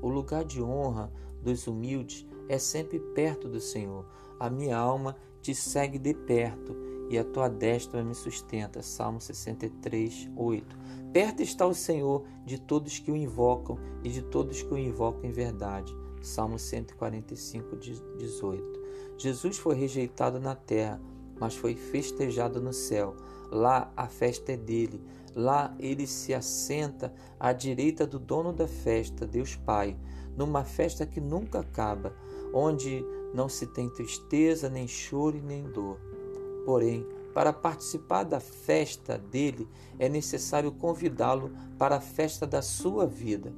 O 0.00 0.08
lugar 0.08 0.44
de 0.44 0.62
honra 0.62 1.12
dos 1.42 1.66
humildes 1.66 2.26
é 2.48 2.58
sempre 2.58 2.98
perto 2.98 3.48
do 3.48 3.60
Senhor. 3.60 4.06
A 4.38 4.50
minha 4.50 4.76
alma 4.76 5.16
te 5.40 5.54
segue 5.54 5.98
de 5.98 6.14
perto 6.14 6.76
e 7.08 7.18
a 7.18 7.24
tua 7.24 7.48
destra 7.48 8.02
me 8.02 8.14
sustenta. 8.14 8.82
Salmo 8.82 9.20
63, 9.20 10.30
8. 10.36 10.78
Perto 11.12 11.42
está 11.42 11.66
o 11.66 11.74
Senhor 11.74 12.24
de 12.44 12.58
todos 12.58 12.98
que 12.98 13.10
o 13.10 13.16
invocam 13.16 13.78
e 14.02 14.08
de 14.08 14.22
todos 14.22 14.62
que 14.62 14.72
o 14.72 14.78
invocam 14.78 15.24
em 15.24 15.32
verdade. 15.32 15.94
Salmo 16.22 16.58
145, 16.58 17.76
18. 17.76 18.82
Jesus 19.18 19.58
foi 19.58 19.74
rejeitado 19.74 20.40
na 20.40 20.54
terra, 20.54 21.00
mas 21.42 21.56
foi 21.56 21.74
festejado 21.74 22.60
no 22.60 22.72
céu. 22.72 23.16
Lá 23.50 23.92
a 23.96 24.06
festa 24.06 24.52
é 24.52 24.56
dele. 24.56 25.02
Lá 25.34 25.74
ele 25.80 26.06
se 26.06 26.32
assenta 26.32 27.12
à 27.40 27.52
direita 27.52 28.06
do 28.06 28.20
dono 28.20 28.52
da 28.52 28.68
festa, 28.68 29.26
Deus 29.26 29.56
Pai, 29.56 29.96
numa 30.36 30.62
festa 30.62 31.04
que 31.04 31.20
nunca 31.20 31.58
acaba, 31.58 32.14
onde 32.54 33.04
não 33.34 33.48
se 33.48 33.66
tem 33.66 33.88
tristeza, 33.90 34.68
nem 34.68 34.86
choro 34.86 35.42
nem 35.42 35.64
dor. 35.64 35.98
Porém, 36.64 37.04
para 37.34 37.52
participar 37.52 38.22
da 38.22 38.38
festa 38.38 39.18
dele, 39.18 39.66
é 39.98 40.08
necessário 40.08 40.70
convidá-lo 40.70 41.50
para 41.76 41.96
a 41.96 42.00
festa 42.00 42.46
da 42.46 42.62
sua 42.62 43.04
vida. 43.04 43.52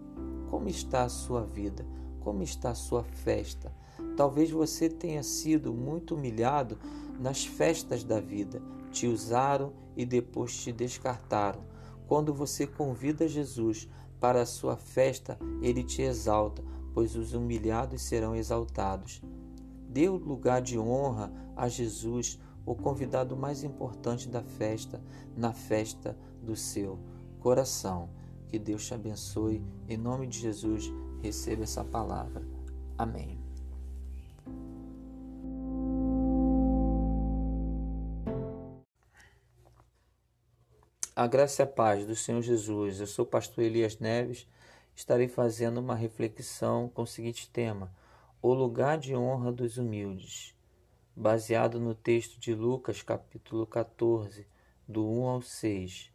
Como 0.48 0.70
está 0.70 1.02
a 1.02 1.10
sua 1.10 1.42
vida? 1.42 1.84
Como 2.20 2.42
está 2.42 2.70
a 2.70 2.74
sua 2.74 3.04
festa? 3.04 3.70
Talvez 4.16 4.50
você 4.50 4.88
tenha 4.88 5.22
sido 5.22 5.74
muito 5.74 6.14
humilhado 6.14 6.78
nas 7.18 7.44
festas 7.44 8.04
da 8.04 8.20
vida. 8.20 8.62
Te 8.90 9.06
usaram 9.06 9.72
e 9.96 10.04
depois 10.04 10.56
te 10.56 10.72
descartaram. 10.72 11.62
Quando 12.06 12.34
você 12.34 12.66
convida 12.66 13.28
Jesus 13.28 13.88
para 14.20 14.42
a 14.42 14.46
sua 14.46 14.76
festa, 14.76 15.38
ele 15.60 15.82
te 15.82 16.02
exalta, 16.02 16.62
pois 16.92 17.16
os 17.16 17.32
humilhados 17.32 18.02
serão 18.02 18.34
exaltados. 18.36 19.22
Dê 19.88 20.08
o 20.08 20.16
lugar 20.16 20.60
de 20.60 20.78
honra 20.78 21.32
a 21.56 21.68
Jesus, 21.68 22.38
o 22.66 22.74
convidado 22.74 23.36
mais 23.36 23.62
importante 23.62 24.28
da 24.28 24.42
festa, 24.42 25.02
na 25.36 25.52
festa 25.52 26.16
do 26.42 26.56
seu 26.56 26.98
coração. 27.38 28.08
Que 28.48 28.58
Deus 28.58 28.86
te 28.86 28.94
abençoe. 28.94 29.62
Em 29.88 29.96
nome 29.96 30.26
de 30.26 30.38
Jesus, 30.38 30.90
receba 31.20 31.64
essa 31.64 31.84
palavra. 31.84 32.42
Amém. 32.96 33.43
A 41.16 41.28
graça 41.28 41.62
e 41.62 41.64
a 41.64 41.66
paz 41.66 42.04
do 42.04 42.16
Senhor 42.16 42.42
Jesus. 42.42 42.98
Eu 42.98 43.06
sou 43.06 43.24
o 43.24 43.28
pastor 43.28 43.62
Elias 43.62 44.00
Neves. 44.00 44.48
Estarei 44.96 45.28
fazendo 45.28 45.78
uma 45.78 45.94
reflexão 45.94 46.88
com 46.88 47.02
o 47.02 47.06
seguinte 47.06 47.48
tema: 47.48 47.94
O 48.42 48.52
lugar 48.52 48.98
de 48.98 49.14
honra 49.14 49.52
dos 49.52 49.78
humildes, 49.78 50.56
baseado 51.14 51.78
no 51.78 51.94
texto 51.94 52.40
de 52.40 52.52
Lucas, 52.52 53.00
capítulo 53.00 53.64
14, 53.64 54.44
do 54.88 55.08
1 55.08 55.28
ao 55.28 55.40
6, 55.40 56.10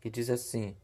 que 0.00 0.08
diz 0.08 0.30
assim: 0.30 0.74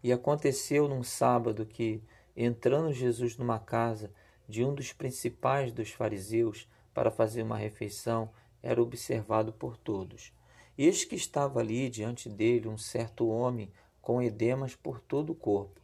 E 0.00 0.12
aconteceu 0.12 0.86
num 0.86 1.02
sábado 1.02 1.66
que, 1.66 2.00
entrando 2.36 2.92
Jesus 2.92 3.36
numa 3.36 3.58
casa 3.58 4.08
de 4.48 4.64
um 4.64 4.72
dos 4.72 4.92
principais 4.92 5.72
dos 5.72 5.90
fariseus 5.90 6.68
para 6.94 7.10
fazer 7.10 7.42
uma 7.42 7.58
refeição, 7.58 8.30
era 8.62 8.80
observado 8.80 9.52
por 9.52 9.76
todos. 9.76 10.32
Eis 10.76 11.04
que 11.04 11.14
estava 11.14 11.60
ali 11.60 11.88
diante 11.88 12.28
dele 12.28 12.68
um 12.68 12.76
certo 12.76 13.28
homem 13.28 13.70
com 14.02 14.20
edemas 14.20 14.74
por 14.74 15.00
todo 15.00 15.30
o 15.30 15.34
corpo. 15.34 15.80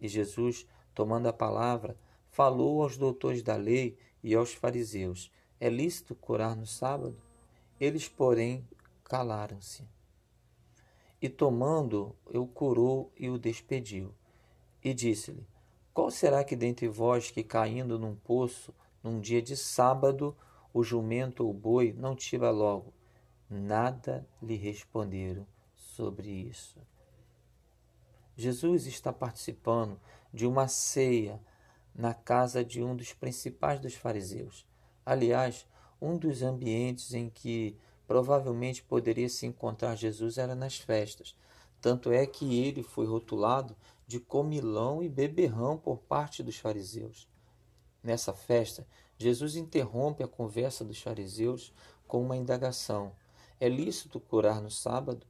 E 0.00 0.08
Jesus, 0.08 0.66
tomando 0.92 1.28
a 1.28 1.32
palavra, 1.32 1.96
falou 2.30 2.82
aos 2.82 2.96
doutores 2.96 3.42
da 3.42 3.54
lei 3.54 3.96
e 4.22 4.34
aos 4.34 4.52
fariseus: 4.52 5.30
É 5.60 5.68
lícito 5.68 6.16
curar 6.16 6.56
no 6.56 6.66
sábado? 6.66 7.16
Eles, 7.80 8.08
porém, 8.08 8.66
calaram-se. 9.04 9.86
E 11.22 11.28
tomando, 11.28 12.16
o 12.26 12.46
curou 12.46 13.12
e 13.16 13.30
o 13.30 13.38
despediu. 13.38 14.12
E 14.82 14.92
disse-lhe: 14.92 15.46
Qual 15.92 16.10
será 16.10 16.42
que 16.42 16.56
dentre 16.56 16.88
vós 16.88 17.30
que 17.30 17.44
caindo 17.44 17.98
num 18.00 18.16
poço, 18.16 18.74
num 19.02 19.20
dia 19.20 19.40
de 19.40 19.56
sábado, 19.56 20.36
o 20.72 20.82
jumento 20.82 21.44
ou 21.44 21.50
o 21.50 21.54
boi 21.54 21.94
não 21.96 22.16
tira 22.16 22.50
logo? 22.50 22.92
Nada 23.48 24.26
lhe 24.42 24.56
responderam 24.56 25.46
sobre 25.76 26.28
isso. 26.28 26.80
Jesus 28.36 28.86
está 28.86 29.12
participando 29.12 30.00
de 30.32 30.46
uma 30.46 30.66
ceia 30.66 31.40
na 31.94 32.12
casa 32.12 32.64
de 32.64 32.82
um 32.82 32.96
dos 32.96 33.12
principais 33.12 33.78
dos 33.78 33.94
fariseus. 33.94 34.66
Aliás, 35.06 35.66
um 36.00 36.16
dos 36.16 36.42
ambientes 36.42 37.14
em 37.14 37.30
que 37.30 37.78
provavelmente 38.06 38.82
poderia 38.82 39.28
se 39.28 39.46
encontrar 39.46 39.94
Jesus 39.94 40.36
era 40.36 40.54
nas 40.54 40.76
festas. 40.76 41.36
Tanto 41.80 42.10
é 42.10 42.26
que 42.26 42.58
ele 42.58 42.82
foi 42.82 43.06
rotulado 43.06 43.76
de 44.06 44.18
comilão 44.18 45.02
e 45.02 45.08
beberrão 45.08 45.78
por 45.78 45.98
parte 45.98 46.42
dos 46.42 46.56
fariseus. 46.56 47.28
Nessa 48.02 48.32
festa, 48.32 48.86
Jesus 49.16 49.56
interrompe 49.56 50.22
a 50.22 50.28
conversa 50.28 50.84
dos 50.84 51.00
fariseus 51.00 51.72
com 52.06 52.22
uma 52.22 52.36
indagação: 52.36 53.12
É 53.64 53.68
lícito 53.70 54.20
curar 54.20 54.60
no 54.60 54.70
sábado? 54.70 55.26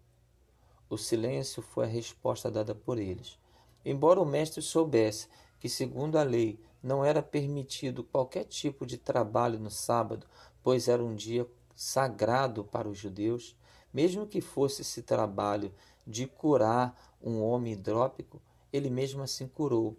O 0.90 0.98
silêncio 0.98 1.62
foi 1.62 1.84
a 1.84 1.88
resposta 1.88 2.50
dada 2.50 2.74
por 2.74 2.98
eles. 2.98 3.38
Embora 3.84 4.20
o 4.20 4.26
mestre 4.26 4.60
soubesse 4.60 5.28
que, 5.60 5.68
segundo 5.68 6.18
a 6.18 6.24
lei, 6.24 6.58
não 6.82 7.04
era 7.04 7.22
permitido 7.22 8.02
qualquer 8.02 8.42
tipo 8.42 8.84
de 8.84 8.98
trabalho 8.98 9.60
no 9.60 9.70
sábado, 9.70 10.26
pois 10.64 10.88
era 10.88 11.00
um 11.00 11.14
dia 11.14 11.46
sagrado 11.76 12.64
para 12.64 12.88
os 12.88 12.98
judeus, 12.98 13.56
mesmo 13.92 14.26
que 14.26 14.40
fosse 14.40 14.82
esse 14.82 15.02
trabalho 15.02 15.72
de 16.04 16.26
curar 16.26 17.16
um 17.22 17.40
homem 17.40 17.74
hidrópico, 17.74 18.42
ele 18.72 18.90
mesmo 18.90 19.22
assim 19.22 19.46
curou. 19.46 19.96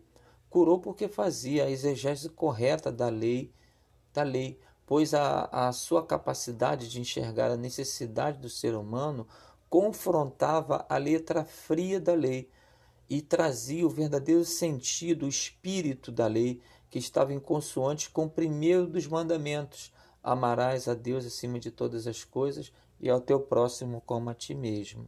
Curou 0.50 0.82
porque 0.82 1.08
fazia 1.08 1.64
a 1.64 1.72
exegese 1.72 2.28
correta 2.28 2.92
da 2.92 3.08
lei, 3.08 3.50
da 4.14 4.24
lei, 4.24 4.60
pois 4.86 5.14
a, 5.14 5.46
a 5.52 5.72
sua 5.72 6.06
capacidade 6.06 6.90
de 6.90 7.00
enxergar 7.00 7.52
a 7.52 7.58
necessidade 7.58 8.40
do 8.40 8.50
ser 8.50 8.76
humano 8.76 9.28
confrontava 9.70 10.86
a 10.88 10.98
letra 10.98 11.44
fria 11.44 12.00
da 12.00 12.14
lei 12.14 12.50
e 13.10 13.22
trazia 13.22 13.86
o 13.86 13.90
verdadeiro 13.90 14.46
sentido, 14.46 15.26
o 15.26 15.30
espírito 15.30 16.12
da 16.12 16.28
lei, 16.28 16.62
que 16.90 17.00
estava 17.00 17.34
em 17.34 17.40
consoante 17.40 18.10
com 18.10 18.26
o 18.26 18.30
primeiro 18.30 18.88
dos 18.88 19.08
mandamentos: 19.08 19.92
amarás 20.24 20.88
a 20.88 20.94
Deus 20.94 21.26
acima 21.26 21.60
de 21.60 21.72
todas 21.72 22.08
as 22.08 22.24
coisas 22.24 22.72
e 23.00 23.10
ao 23.10 23.20
teu 23.20 23.40
próximo 23.40 24.02
como 24.06 24.30
a 24.30 24.34
ti 24.34 24.54
mesmo. 24.54 25.08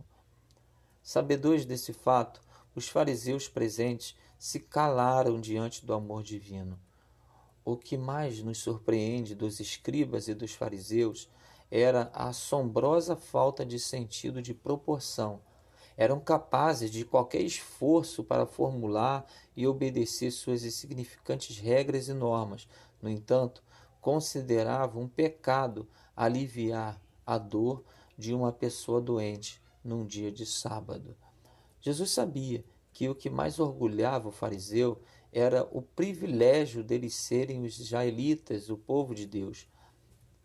Sabedores 1.01 1.65
desse 1.65 1.93
fato, 1.93 2.41
os 2.75 2.89
fariseus 2.89 3.47
presentes 3.47 4.15
se 4.37 4.59
calaram 4.59 5.39
diante 5.39 5.85
do 5.85 5.93
amor 5.93 6.21
divino. 6.21 6.79
O 7.69 7.75
que 7.75 7.97
mais 7.97 8.41
nos 8.41 8.60
surpreende 8.60 9.36
dos 9.36 9.60
escribas 9.60 10.30
e 10.30 10.34
dos 10.34 10.53
fariseus 10.53 11.30
era 11.69 12.10
a 12.13 12.30
assombrosa 12.30 13.13
falta 13.17 13.65
de 13.65 13.77
sentido 13.77 14.41
de 14.41 14.53
proporção. 14.53 15.41
Eram 15.97 16.17
capazes 16.17 16.89
de 16.89 17.03
qualquer 17.03 17.41
esforço 17.41 18.23
para 18.23 18.45
formular 18.45 19.30
e 19.53 19.67
obedecer 19.67 20.32
suas 20.32 20.63
insignificantes 20.63 21.58
regras 21.58 22.08
e 22.08 22.13
normas. 22.13 22.69
No 23.01 23.10
entanto, 23.10 23.62
consideravam 23.99 25.01
um 25.01 25.10
pecado 25.10 25.86
aliviar 26.15 26.97
a 27.25 27.38
dor 27.38 27.84
de 28.17 28.34
uma 28.34 28.53
pessoa 28.53 29.01
doente 29.01 29.62
num 29.84 30.06
dia 30.06 30.32
de 30.32 30.45
sábado. 30.45 31.17
Jesus 31.82 32.12
sabia 32.12 32.63
que 32.93 33.10
o 33.10 33.13
que 33.13 33.30
mais 33.30 33.60
orgulhava 33.60 34.30
o 34.30 34.32
fariseu 34.32 35.01
era 35.31 35.67
o 35.71 35.81
privilégio 35.81 36.83
deles 36.83 37.15
serem 37.15 37.63
os 37.63 37.79
israelitas, 37.79 38.69
o 38.69 38.77
povo 38.77 39.13
de 39.13 39.25
Deus. 39.25 39.67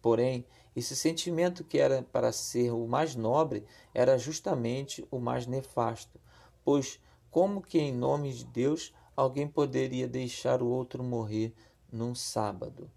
Porém, 0.00 0.44
esse 0.74 0.96
sentimento 0.96 1.62
que 1.62 1.78
era 1.78 2.02
para 2.02 2.32
ser 2.32 2.72
o 2.72 2.86
mais 2.86 3.14
nobre 3.14 3.64
era 3.94 4.18
justamente 4.18 5.06
o 5.10 5.18
mais 5.18 5.46
nefasto, 5.46 6.20
pois 6.64 7.00
como 7.30 7.62
que 7.62 7.78
em 7.78 7.92
nome 7.92 8.32
de 8.32 8.44
Deus 8.44 8.92
alguém 9.16 9.46
poderia 9.46 10.08
deixar 10.08 10.62
o 10.62 10.68
outro 10.68 11.02
morrer 11.02 11.54
num 11.90 12.14
sábado? 12.14 12.90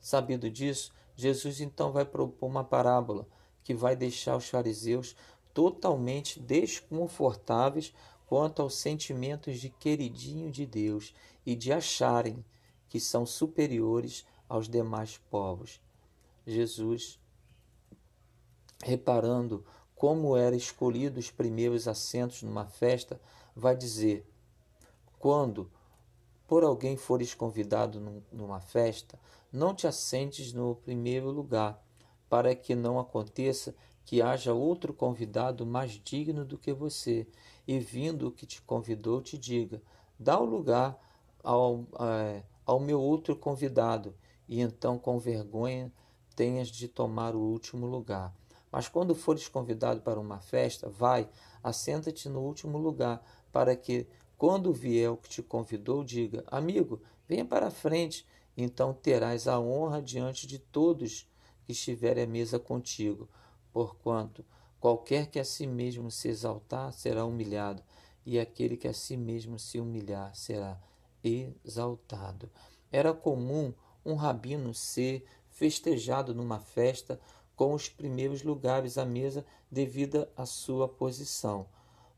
Sabido 0.00 0.50
disso, 0.50 0.92
Jesus 1.14 1.60
então 1.60 1.92
vai 1.92 2.04
propor 2.04 2.46
uma 2.46 2.64
parábola 2.64 3.26
que 3.62 3.74
vai 3.74 3.94
deixar 3.94 4.36
os 4.36 4.48
fariseus 4.48 5.14
totalmente 5.52 6.40
desconfortáveis 6.40 7.92
quanto 8.28 8.60
aos 8.60 8.74
sentimentos 8.74 9.58
de 9.58 9.70
queridinho 9.70 10.52
de 10.52 10.66
Deus 10.66 11.14
e 11.46 11.56
de 11.56 11.72
acharem 11.72 12.44
que 12.86 13.00
são 13.00 13.24
superiores 13.24 14.26
aos 14.46 14.68
demais 14.68 15.16
povos. 15.30 15.80
Jesus, 16.46 17.18
reparando 18.84 19.64
como 19.96 20.36
eram 20.36 20.56
escolhidos 20.56 21.24
os 21.26 21.30
primeiros 21.30 21.88
assentos 21.88 22.42
numa 22.42 22.66
festa, 22.66 23.18
vai 23.56 23.74
dizer: 23.74 24.26
Quando 25.18 25.70
por 26.46 26.62
alguém 26.62 26.96
fores 26.96 27.34
convidado 27.34 28.22
numa 28.30 28.60
festa, 28.60 29.18
não 29.50 29.74
te 29.74 29.86
assentes 29.86 30.52
no 30.52 30.76
primeiro 30.76 31.30
lugar, 31.30 31.82
para 32.28 32.54
que 32.54 32.74
não 32.74 32.98
aconteça 32.98 33.74
que 34.04 34.22
haja 34.22 34.54
outro 34.54 34.92
convidado 34.94 35.66
mais 35.66 35.92
digno 35.92 36.44
do 36.44 36.56
que 36.56 36.72
você, 36.72 37.26
e 37.68 37.78
vindo 37.78 38.28
o 38.28 38.32
que 38.32 38.46
te 38.46 38.62
convidou, 38.62 39.20
te 39.20 39.36
diga: 39.36 39.82
dá 40.18 40.40
o 40.40 40.44
lugar 40.46 40.98
ao, 41.44 41.84
é, 42.00 42.42
ao 42.64 42.80
meu 42.80 42.98
outro 42.98 43.36
convidado, 43.36 44.14
e 44.48 44.62
então 44.62 44.98
com 44.98 45.18
vergonha 45.18 45.92
tenhas 46.34 46.68
de 46.68 46.88
tomar 46.88 47.36
o 47.36 47.40
último 47.40 47.86
lugar. 47.86 48.34
Mas 48.72 48.88
quando 48.88 49.14
fores 49.14 49.48
convidado 49.48 50.00
para 50.00 50.18
uma 50.18 50.40
festa, 50.40 50.88
vai, 50.88 51.28
assenta-te 51.62 52.26
no 52.28 52.40
último 52.40 52.78
lugar, 52.78 53.22
para 53.52 53.76
que, 53.76 54.06
quando 54.38 54.72
vier 54.72 55.10
o 55.10 55.16
que 55.18 55.28
te 55.28 55.42
convidou, 55.42 56.02
diga: 56.02 56.44
Amigo, 56.46 57.02
venha 57.28 57.44
para 57.44 57.66
a 57.66 57.70
frente, 57.70 58.26
então 58.56 58.94
terás 58.94 59.46
a 59.46 59.60
honra 59.60 60.00
diante 60.00 60.46
de 60.46 60.58
todos 60.58 61.28
que 61.66 61.72
estiverem 61.72 62.24
à 62.24 62.26
mesa 62.26 62.58
contigo. 62.58 63.28
Porquanto, 63.74 64.42
qualquer 64.80 65.26
que 65.26 65.38
a 65.38 65.44
si 65.44 65.66
mesmo 65.66 66.10
se 66.10 66.28
exaltar 66.28 66.92
será 66.92 67.24
humilhado, 67.24 67.82
e 68.24 68.38
aquele 68.38 68.76
que 68.76 68.88
a 68.88 68.92
si 68.92 69.16
mesmo 69.16 69.58
se 69.58 69.80
humilhar 69.80 70.34
será 70.34 70.78
exaltado. 71.22 72.50
Era 72.92 73.12
comum 73.12 73.72
um 74.04 74.14
rabino 74.14 74.72
ser 74.74 75.24
festejado 75.50 76.34
numa 76.34 76.60
festa 76.60 77.20
com 77.56 77.74
os 77.74 77.88
primeiros 77.88 78.42
lugares 78.42 78.96
à 78.96 79.04
mesa 79.04 79.44
devido 79.70 80.28
à 80.36 80.46
sua 80.46 80.88
posição. 80.88 81.66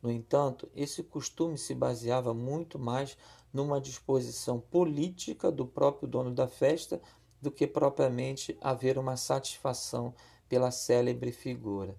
No 0.03 0.11
entanto, 0.11 0.69
esse 0.75 1.03
costume 1.03 1.57
se 1.57 1.75
baseava 1.75 2.35
muito 2.35 2.79
mais 2.79 3.17
numa 3.53 3.81
disposição 3.81 4.61
política 4.61 5.51
do 5.51 5.67
próprio 5.67 6.09
dono 6.09 6.31
da 6.31 6.47
festa 6.47 7.01
do 7.41 7.51
que 7.51 7.67
propriamente 7.67 8.57
haver 8.61 8.99
uma 8.99 9.17
satisfação 9.17 10.15
pela 10.49 10.71
célebre 10.71 11.33
figura. 11.33 11.97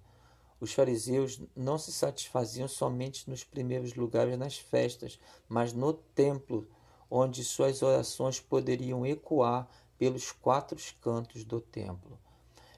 Os 0.61 0.73
fariseus 0.73 1.41
não 1.55 1.79
se 1.79 1.91
satisfaziam 1.91 2.67
somente 2.67 3.27
nos 3.27 3.43
primeiros 3.43 3.95
lugares 3.95 4.37
nas 4.37 4.59
festas, 4.59 5.19
mas 5.49 5.73
no 5.73 5.91
templo, 5.91 6.67
onde 7.09 7.43
suas 7.43 7.81
orações 7.81 8.39
poderiam 8.39 9.03
ecoar 9.03 9.67
pelos 9.97 10.31
quatro 10.31 10.77
cantos 11.01 11.43
do 11.43 11.59
templo. 11.59 12.15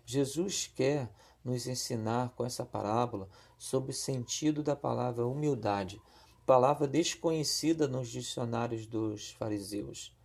Jesus 0.06 0.72
quer 0.74 1.14
nos 1.44 1.68
ensinar 1.68 2.30
com 2.38 2.46
essa 2.46 2.66
parábola 2.66 3.28
sobre 3.58 3.92
o 3.92 3.94
sentido 3.94 4.64
da 4.64 4.78
palavra 4.78 5.28
humildade, 5.28 6.02
palavra 6.46 6.88
desconhecida 6.88 7.86
nos 7.86 8.08
dicionários 8.08 8.86
dos 8.86 9.32
fariseus. 9.32 10.16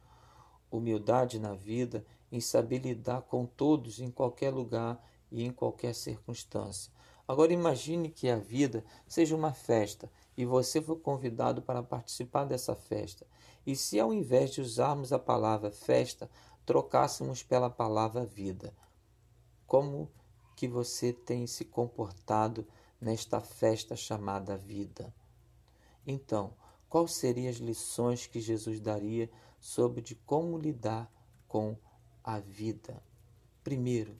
Humildade 0.70 1.40
na 1.40 1.54
vida 1.54 2.06
em 2.30 2.40
saber 2.40 2.78
lidar 2.78 3.22
com 3.22 3.44
todos 3.44 3.98
em 3.98 4.12
qualquer 4.12 4.50
lugar 4.52 5.04
e 5.28 5.42
em 5.44 5.50
qualquer 5.50 5.92
circunstância. 5.92 6.96
Agora 7.28 7.52
imagine 7.52 8.08
que 8.08 8.30
a 8.30 8.36
vida 8.36 8.82
seja 9.06 9.36
uma 9.36 9.52
festa 9.52 10.10
e 10.34 10.46
você 10.46 10.80
for 10.80 10.96
convidado 10.96 11.60
para 11.60 11.82
participar 11.82 12.46
dessa 12.46 12.74
festa. 12.74 13.26
E 13.66 13.76
se 13.76 14.00
ao 14.00 14.14
invés 14.14 14.50
de 14.50 14.62
usarmos 14.62 15.12
a 15.12 15.18
palavra 15.18 15.70
festa, 15.70 16.30
trocássemos 16.64 17.42
pela 17.42 17.68
palavra 17.68 18.24
vida? 18.24 18.72
Como 19.66 20.10
que 20.56 20.66
você 20.66 21.12
tem 21.12 21.46
se 21.46 21.66
comportado 21.66 22.66
nesta 22.98 23.42
festa 23.42 23.94
chamada 23.94 24.56
vida? 24.56 25.14
Então, 26.06 26.54
quais 26.88 27.12
seriam 27.12 27.50
as 27.50 27.56
lições 27.56 28.26
que 28.26 28.40
Jesus 28.40 28.80
daria 28.80 29.30
sobre 29.60 30.00
de 30.00 30.14
como 30.14 30.56
lidar 30.56 31.12
com 31.46 31.76
a 32.24 32.38
vida? 32.38 33.02
Primeiro, 33.62 34.16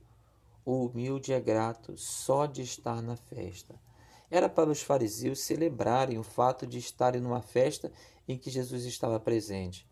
o 0.70 0.84
humilde 0.84 1.32
é 1.32 1.40
grato 1.40 1.96
só 1.96 2.44
de 2.44 2.60
estar 2.60 3.00
na 3.00 3.16
festa. 3.16 3.74
Era 4.30 4.50
para 4.50 4.68
os 4.68 4.82
fariseus 4.82 5.40
celebrarem 5.40 6.18
o 6.18 6.22
fato 6.22 6.66
de 6.66 6.76
estarem 6.76 7.22
numa 7.22 7.40
festa 7.40 7.90
em 8.28 8.36
que 8.36 8.50
Jesus 8.50 8.84
estava 8.84 9.18
presente. 9.18 9.88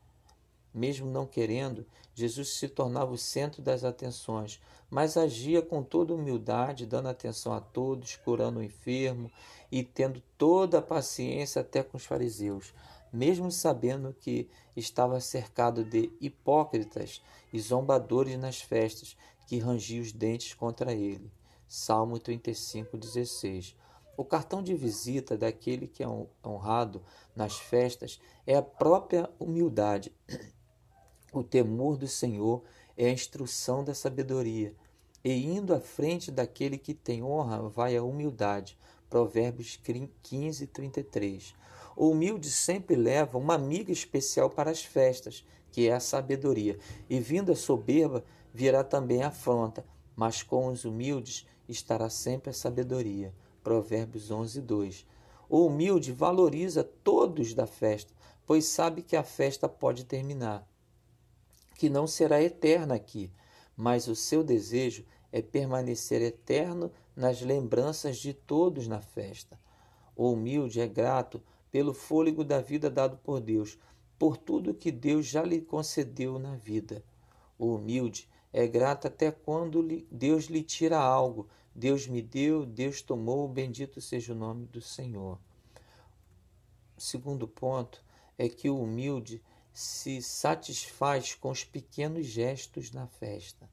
Mesmo 0.75 1.11
não 1.11 1.27
querendo, 1.27 1.87
Jesus 2.15 2.59
se 2.59 2.69
tornava 2.69 3.11
o 3.11 3.17
centro 3.17 3.63
das 3.63 3.85
atenções, 3.85 4.61
mas 4.91 5.17
agia 5.17 5.63
com 5.63 5.83
toda 5.83 6.13
humildade, 6.13 6.85
dando 6.85 7.09
atenção 7.09 7.55
a 7.55 7.61
todos, 7.63 8.17
curando 8.17 8.61
o 8.61 8.63
enfermo 8.63 9.33
e 9.73 9.83
tendo 9.83 10.23
toda 10.37 10.81
a 10.81 10.83
paciência 10.83 11.63
até 11.63 11.83
com 11.83 11.97
os 11.97 12.05
fariseus, 12.05 12.75
mesmo 13.11 13.51
sabendo 13.51 14.13
que 14.13 14.47
estava 14.77 15.21
cercado 15.21 15.83
de 15.83 16.13
hipócritas 16.21 17.23
e 17.51 17.59
zombadores 17.59 18.39
nas 18.39 18.61
festas 18.61 19.17
que 19.47 19.59
rangiam 19.59 20.03
os 20.03 20.13
dentes 20.13 20.53
contra 20.55 20.93
ele. 20.93 21.31
Salmo 21.69 22.19
35, 22.19 22.97
16. 22.97 23.77
O 24.17 24.25
cartão 24.25 24.63
de 24.63 24.75
visita 24.75 25.37
daquele 25.37 25.87
que 25.87 26.03
é 26.03 26.09
honrado 26.45 27.03
nas 27.35 27.59
festas 27.59 28.21
é 28.47 28.57
a 28.57 28.63
própria 28.63 29.31
humildade. 29.39 30.13
O 31.33 31.43
temor 31.43 31.97
do 31.97 32.09
Senhor 32.09 32.63
é 32.97 33.07
a 33.07 33.13
instrução 33.13 33.85
da 33.85 33.95
sabedoria. 33.95 34.75
E 35.23 35.45
indo 35.45 35.75
à 35.75 35.81
frente 35.81 36.31
daquele 36.31 36.79
que 36.79 36.95
tem 36.95 37.23
honra, 37.23 37.69
vai 37.69 37.97
a 37.97 38.03
humildade. 38.03 38.79
Provérbios 39.11 39.79
15, 40.23 40.67
33. 40.69 41.55
O 41.97 42.11
humilde 42.11 42.51
sempre 42.51 42.95
leva 42.95 43.37
uma 43.37 43.55
amiga 43.55 43.93
especial 43.93 44.49
para 44.49 44.71
as 44.71 44.83
festas, 44.83 45.45
que 45.71 45.89
é 45.89 45.93
a 45.93 46.01
sabedoria. 46.01 46.79
E 47.11 47.19
vindo 47.21 47.53
a 47.53 47.57
soberba, 47.57 48.25
virá 48.57 48.83
também 48.83 49.23
a 49.23 49.29
afronta, 49.29 49.85
mas 50.17 50.43
com 50.43 50.69
os 50.69 50.87
humildes 50.87 51.47
estará 51.69 52.09
sempre 52.09 52.49
a 52.49 52.55
sabedoria. 52.55 53.35
Provérbios 53.63 54.31
11, 54.31 54.63
2. 54.63 55.07
O 55.47 55.67
humilde 55.67 56.11
valoriza 56.11 56.83
todos 56.83 57.53
da 57.53 57.67
festa, 57.67 58.15
pois 58.47 58.65
sabe 58.65 59.03
que 59.03 59.15
a 59.15 59.23
festa 59.23 59.69
pode 59.69 60.07
terminar, 60.07 60.67
que 61.75 61.91
não 61.91 62.07
será 62.07 62.43
eterna 62.43 62.95
aqui, 62.95 63.31
mas 63.77 64.09
o 64.09 64.17
seu 64.17 64.43
desejo 64.43 65.05
é 65.31 65.43
permanecer 65.43 66.23
eterno 66.23 66.91
nas 67.15 67.43
lembranças 67.43 68.17
de 68.17 68.33
todos 68.33 68.89
na 68.89 69.03
festa. 69.03 69.61
O 70.17 70.33
humilde 70.33 70.81
é 70.81 70.89
grato 70.89 71.43
pelo 71.71 71.93
fôlego 71.93 72.43
da 72.43 72.63
vida 72.63 72.89
dado 72.89 73.19
por 73.19 73.39
Deus, 73.39 73.79
por 74.19 74.39
tudo 74.39 74.73
que 74.73 74.91
Deus 74.91 75.27
já 75.27 75.43
lhe 75.43 75.61
concedeu 75.61 76.39
na 76.39 76.57
vida. 76.57 77.05
O 77.59 77.75
humilde 77.75 78.27
é 78.57 78.67
grato 78.67 79.07
até 79.07 79.31
quando 79.31 79.87
Deus 80.11 80.47
lhe 80.47 80.63
tira 80.63 80.99
algo. 80.99 81.47
Deus 81.75 82.07
me 82.07 82.23
deu, 82.23 82.65
Deus 82.65 83.03
tomou, 83.03 83.47
bendito 83.47 84.01
seja 84.01 84.33
o 84.33 84.37
nome 84.37 84.65
do 84.65 84.81
Senhor. 84.81 85.39
Segundo 86.97 87.47
ponto 87.47 88.03
é 88.39 88.49
que 88.49 88.71
o 88.71 88.81
humilde 88.81 89.43
se 89.75 90.23
satisfaz 90.23 91.35
com 91.35 91.51
os 91.51 91.65
pequenos 91.65 92.25
gestos 92.25 92.91
na 92.93 93.07
festa. 93.07 93.69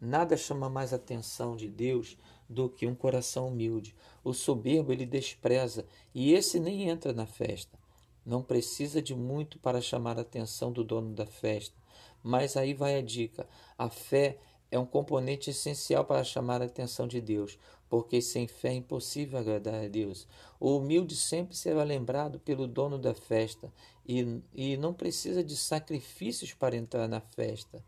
Nada 0.00 0.34
chama 0.34 0.70
mais 0.70 0.94
atenção 0.94 1.54
de 1.54 1.68
Deus 1.68 2.16
do 2.48 2.70
que 2.70 2.86
um 2.86 2.94
coração 2.94 3.48
humilde. 3.48 3.94
O 4.24 4.32
soberbo 4.32 4.94
ele 4.94 5.04
despreza 5.04 5.84
e 6.14 6.32
esse 6.32 6.58
nem 6.58 6.88
entra 6.88 7.12
na 7.12 7.26
festa. 7.26 7.78
Não 8.24 8.42
precisa 8.42 9.02
de 9.02 9.14
muito 9.14 9.58
para 9.58 9.82
chamar 9.82 10.16
a 10.16 10.22
atenção 10.22 10.72
do 10.72 10.82
dono 10.82 11.12
da 11.12 11.26
festa. 11.26 11.76
Mas 12.26 12.56
aí 12.56 12.74
vai 12.74 12.96
a 12.96 13.00
dica: 13.00 13.48
a 13.78 13.88
fé 13.88 14.36
é 14.68 14.76
um 14.76 14.84
componente 14.84 15.50
essencial 15.50 16.04
para 16.04 16.24
chamar 16.24 16.60
a 16.60 16.64
atenção 16.64 17.06
de 17.06 17.20
Deus, 17.20 17.56
porque 17.88 18.20
sem 18.20 18.48
fé 18.48 18.70
é 18.70 18.74
impossível 18.74 19.38
agradar 19.38 19.84
a 19.84 19.86
Deus. 19.86 20.26
O 20.58 20.76
humilde 20.76 21.14
sempre 21.14 21.56
será 21.56 21.84
lembrado 21.84 22.40
pelo 22.40 22.66
dono 22.66 22.98
da 22.98 23.14
festa 23.14 23.72
e, 24.04 24.42
e 24.52 24.76
não 24.76 24.92
precisa 24.92 25.44
de 25.44 25.56
sacrifícios 25.56 26.52
para 26.52 26.76
entrar 26.76 27.06
na 27.06 27.20
festa. 27.20 27.80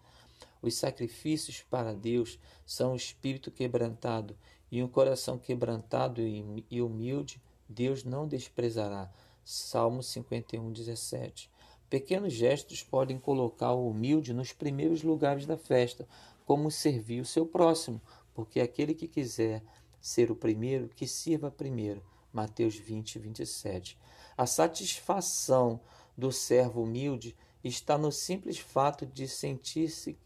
Os 0.63 0.77
sacrifícios 0.77 1.65
para 1.69 1.93
Deus 1.93 2.39
são 2.65 2.93
o 2.93 2.97
espírito 2.97 3.51
quebrantado, 3.51 4.39
e 4.71 4.81
um 4.85 4.89
coração 4.89 5.37
quebrantado 5.37 6.21
e 6.21 6.81
humilde 6.81 7.43
Deus 7.69 8.05
não 8.05 8.29
desprezará. 8.29 9.11
Salmo 9.45 10.01
51, 10.01 10.71
17. 10.71 11.51
Pequenos 11.89 12.33
gestos 12.33 12.83
podem 12.83 13.19
colocar 13.19 13.73
o 13.73 13.89
humilde 13.89 14.35
nos 14.35 14.53
primeiros 14.53 15.03
lugares 15.03 15.47
da 15.47 15.57
festa, 15.57 16.07
como 16.45 16.71
servir 16.71 17.21
o 17.21 17.27
seu 17.27 17.47
próximo, 17.47 18.01
porque 18.35 18.61
aquele 18.61 18.95
que 18.95 19.09
quiser 19.09 19.63
ser 20.01 20.31
o 20.31 20.37
primeiro, 20.37 20.89
que 20.89 21.07
sirva 21.07 21.51
primeiro. 21.51 22.03
Mateus 22.33 22.77
20, 22.77 23.19
27. 23.19 23.99
A 24.37 24.47
satisfação 24.47 25.81
do 26.17 26.31
servo 26.31 26.83
humilde 26.83 27.35
está 27.65 27.97
no 27.99 28.13
simples 28.13 28.59
fato 28.59 29.07
de 29.07 29.27
sentir-se 29.27 30.19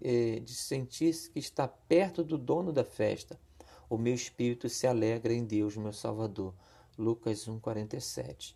é, 0.00 0.40
de 0.40 0.54
sentir-se 0.54 1.30
que 1.30 1.38
está 1.38 1.68
perto 1.68 2.24
do 2.24 2.38
dono 2.38 2.72
da 2.72 2.84
festa. 2.84 3.38
O 3.90 3.98
meu 3.98 4.14
espírito 4.14 4.68
se 4.68 4.86
alegra 4.86 5.32
em 5.32 5.44
Deus, 5.44 5.76
meu 5.76 5.92
Salvador. 5.92 6.54
Lucas 6.98 7.46
1:47. 7.46 8.54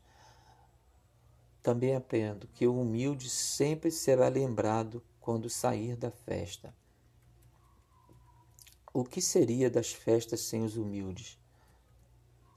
Também 1.62 1.94
aprendo 1.94 2.48
que 2.48 2.66
o 2.66 2.80
humilde 2.80 3.28
sempre 3.28 3.90
será 3.90 4.28
lembrado 4.28 5.02
quando 5.20 5.50
sair 5.50 5.94
da 5.94 6.10
festa. 6.10 6.74
O 8.92 9.04
que 9.04 9.20
seria 9.20 9.70
das 9.70 9.92
festas 9.92 10.40
sem 10.40 10.64
os 10.64 10.76
humildes? 10.76 11.38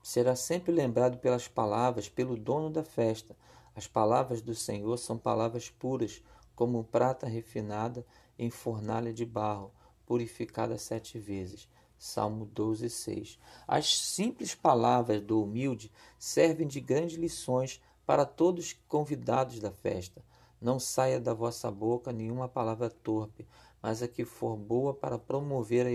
Será 0.01 0.35
sempre 0.35 0.71
lembrado 0.71 1.17
pelas 1.19 1.47
palavras, 1.47 2.09
pelo 2.09 2.35
dono 2.35 2.69
da 2.69 2.83
festa. 2.83 3.37
As 3.75 3.87
palavras 3.87 4.41
do 4.41 4.55
Senhor 4.55 4.97
são 4.97 5.17
palavras 5.17 5.69
puras, 5.69 6.23
como 6.55 6.84
prata 6.84 7.28
refinada 7.28 8.05
em 8.38 8.49
fornalha 8.49 9.13
de 9.13 9.25
barro, 9.25 9.71
purificada 10.05 10.78
sete 10.78 11.19
vezes. 11.19 11.69
Salmo 11.97 12.45
12, 12.45 12.89
6. 12.89 13.39
As 13.67 13.97
simples 13.97 14.53
palavras 14.53 15.21
do 15.21 15.41
humilde 15.41 15.91
servem 16.19 16.67
de 16.67 16.82
grandes 16.82 17.17
lições 17.17 17.82
para 18.06 18.26
todos 18.26 18.68
os 18.68 18.74
convidados 18.88 19.60
da 19.60 19.72
festa. 19.72 20.24
Não 20.62 20.80
saia 20.80 21.20
da 21.20 21.34
vossa 21.34 21.70
boca 21.70 22.12
nenhuma 22.12 22.47
palavra 22.47 22.89
torpe, 22.89 23.45
mas 23.82 24.01
a 24.01 24.08
que 24.08 24.24
for 24.24 24.56
boa 24.56 24.93
para 24.93 25.20
promover 25.20 25.86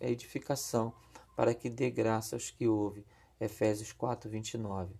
a 0.00 0.06
edificação, 0.06 0.92
para 1.36 1.54
que 1.54 1.68
dê 1.68 1.90
graça 1.90 2.36
aos 2.36 2.50
que 2.50 2.66
ouvem. 2.66 3.04
Efésios 3.40 3.92
4, 3.92 4.30
29. 4.30 4.94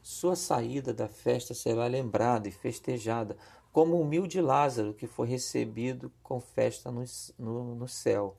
Sua 0.00 0.36
saída 0.36 0.92
da 0.92 1.08
festa 1.08 1.54
será 1.54 1.86
lembrada 1.86 2.48
e 2.48 2.52
festejada 2.52 3.36
como 3.72 3.96
o 3.96 4.02
humilde 4.02 4.40
Lázaro 4.40 4.94
que 4.94 5.06
foi 5.06 5.26
recebido 5.26 6.12
com 6.22 6.38
festa 6.40 6.90
no, 6.90 7.04
no, 7.38 7.74
no 7.74 7.88
céu, 7.88 8.36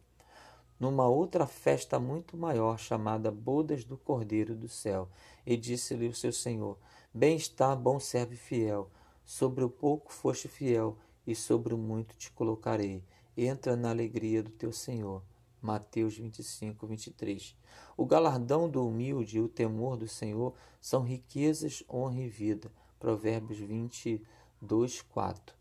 numa 0.79 1.07
outra 1.07 1.45
festa 1.45 1.99
muito 1.99 2.37
maior, 2.37 2.79
chamada 2.79 3.31
Bodas 3.31 3.83
do 3.83 3.97
Cordeiro 3.97 4.55
do 4.55 4.69
Céu. 4.69 5.09
E 5.45 5.57
disse-lhe 5.57 6.07
o 6.07 6.15
seu 6.15 6.31
Senhor: 6.31 6.77
Bem 7.17 7.37
está, 7.37 7.73
bom 7.73 7.97
servo 7.97 8.35
fiel, 8.35 8.91
sobre 9.23 9.63
o 9.63 9.69
pouco 9.69 10.11
foste 10.11 10.49
fiel, 10.49 10.97
e 11.25 11.33
sobre 11.33 11.73
o 11.73 11.77
muito 11.77 12.13
te 12.17 12.29
colocarei. 12.29 13.05
Entra 13.37 13.77
na 13.77 13.89
alegria 13.89 14.43
do 14.43 14.51
teu 14.51 14.73
Senhor. 14.73 15.23
Mateus 15.61 16.17
25, 16.17 16.85
23. 16.85 17.55
O 17.95 18.05
galardão 18.05 18.69
do 18.69 18.85
humilde 18.85 19.37
e 19.37 19.39
o 19.39 19.47
temor 19.47 19.95
do 19.95 20.09
Senhor 20.09 20.55
são 20.81 21.03
riquezas, 21.03 21.85
honra 21.89 22.19
e 22.19 22.27
vida. 22.27 22.69
Provérbios 22.99 23.59
22, 23.59 25.01
4. 25.03 25.55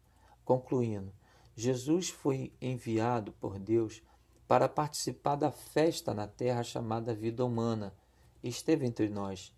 Concluindo, 0.44 1.12
Jesus 1.54 2.08
foi 2.08 2.52
enviado 2.60 3.30
por 3.30 3.60
Deus 3.60 4.02
para 4.48 4.68
participar 4.68 5.36
da 5.36 5.52
festa 5.52 6.12
na 6.12 6.26
terra 6.26 6.64
chamada 6.64 7.14
vida 7.14 7.44
humana. 7.44 7.94
Esteve 8.42 8.84
entre 8.86 9.08
nós. 9.08 9.53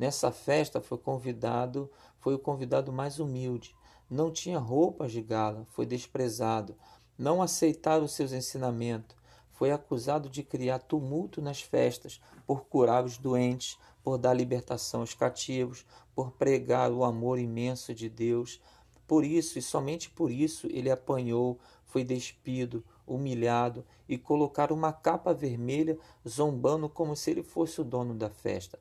Nessa 0.00 0.32
festa 0.32 0.80
foi 0.80 0.96
convidado, 0.96 1.90
foi 2.20 2.32
o 2.32 2.38
convidado 2.38 2.90
mais 2.90 3.20
humilde. 3.20 3.76
Não 4.08 4.32
tinha 4.32 4.58
roupas 4.58 5.12
de 5.12 5.20
gala, 5.20 5.66
foi 5.72 5.84
desprezado. 5.84 6.74
Não 7.18 7.42
aceitaram 7.42 8.08
seus 8.08 8.32
ensinamentos. 8.32 9.14
Foi 9.50 9.70
acusado 9.70 10.30
de 10.30 10.42
criar 10.42 10.78
tumulto 10.78 11.42
nas 11.42 11.60
festas, 11.60 12.18
por 12.46 12.64
curar 12.64 13.04
os 13.04 13.18
doentes, 13.18 13.78
por 14.02 14.16
dar 14.16 14.32
libertação 14.32 15.02
aos 15.02 15.12
cativos, 15.12 15.84
por 16.14 16.30
pregar 16.30 16.90
o 16.90 17.04
amor 17.04 17.38
imenso 17.38 17.92
de 17.94 18.08
Deus. 18.08 18.58
Por 19.06 19.22
isso, 19.22 19.58
e 19.58 19.62
somente 19.62 20.08
por 20.08 20.30
isso, 20.30 20.66
ele 20.68 20.90
apanhou, 20.90 21.58
foi 21.84 22.04
despido, 22.04 22.82
humilhado 23.06 23.84
e 24.08 24.16
colocaram 24.16 24.74
uma 24.74 24.94
capa 24.94 25.34
vermelha, 25.34 25.98
zombando 26.26 26.88
como 26.88 27.14
se 27.14 27.30
ele 27.30 27.42
fosse 27.42 27.82
o 27.82 27.84
dono 27.84 28.14
da 28.14 28.30
festa. 28.30 28.78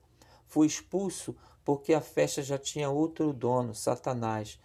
Foi 0.50 0.66
expulso 0.66 1.36
porque 1.64 1.94
a 1.94 2.02
festa 2.02 2.42
já 2.42 2.58
tinha 2.58 2.90
outro 2.90 3.32
dono, 3.32 3.76
Satanás. 3.76 4.60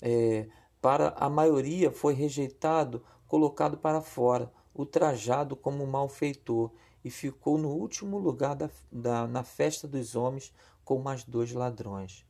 É, 0.00 0.48
para 0.80 1.10
a 1.10 1.28
maioria 1.28 1.90
foi 1.90 2.14
rejeitado, 2.14 3.04
colocado 3.28 3.76
para 3.76 4.00
fora, 4.00 4.50
ultrajado 4.74 5.54
como 5.54 5.86
malfeitor, 5.86 6.70
e 7.04 7.10
ficou 7.10 7.58
no 7.58 7.68
último 7.68 8.18
lugar 8.18 8.56
da, 8.56 8.70
da, 8.90 9.26
na 9.26 9.44
festa 9.44 9.86
dos 9.86 10.16
homens 10.16 10.52
com 10.84 10.98
mais 10.98 11.22
dois 11.22 11.52
ladrões. 11.52 12.26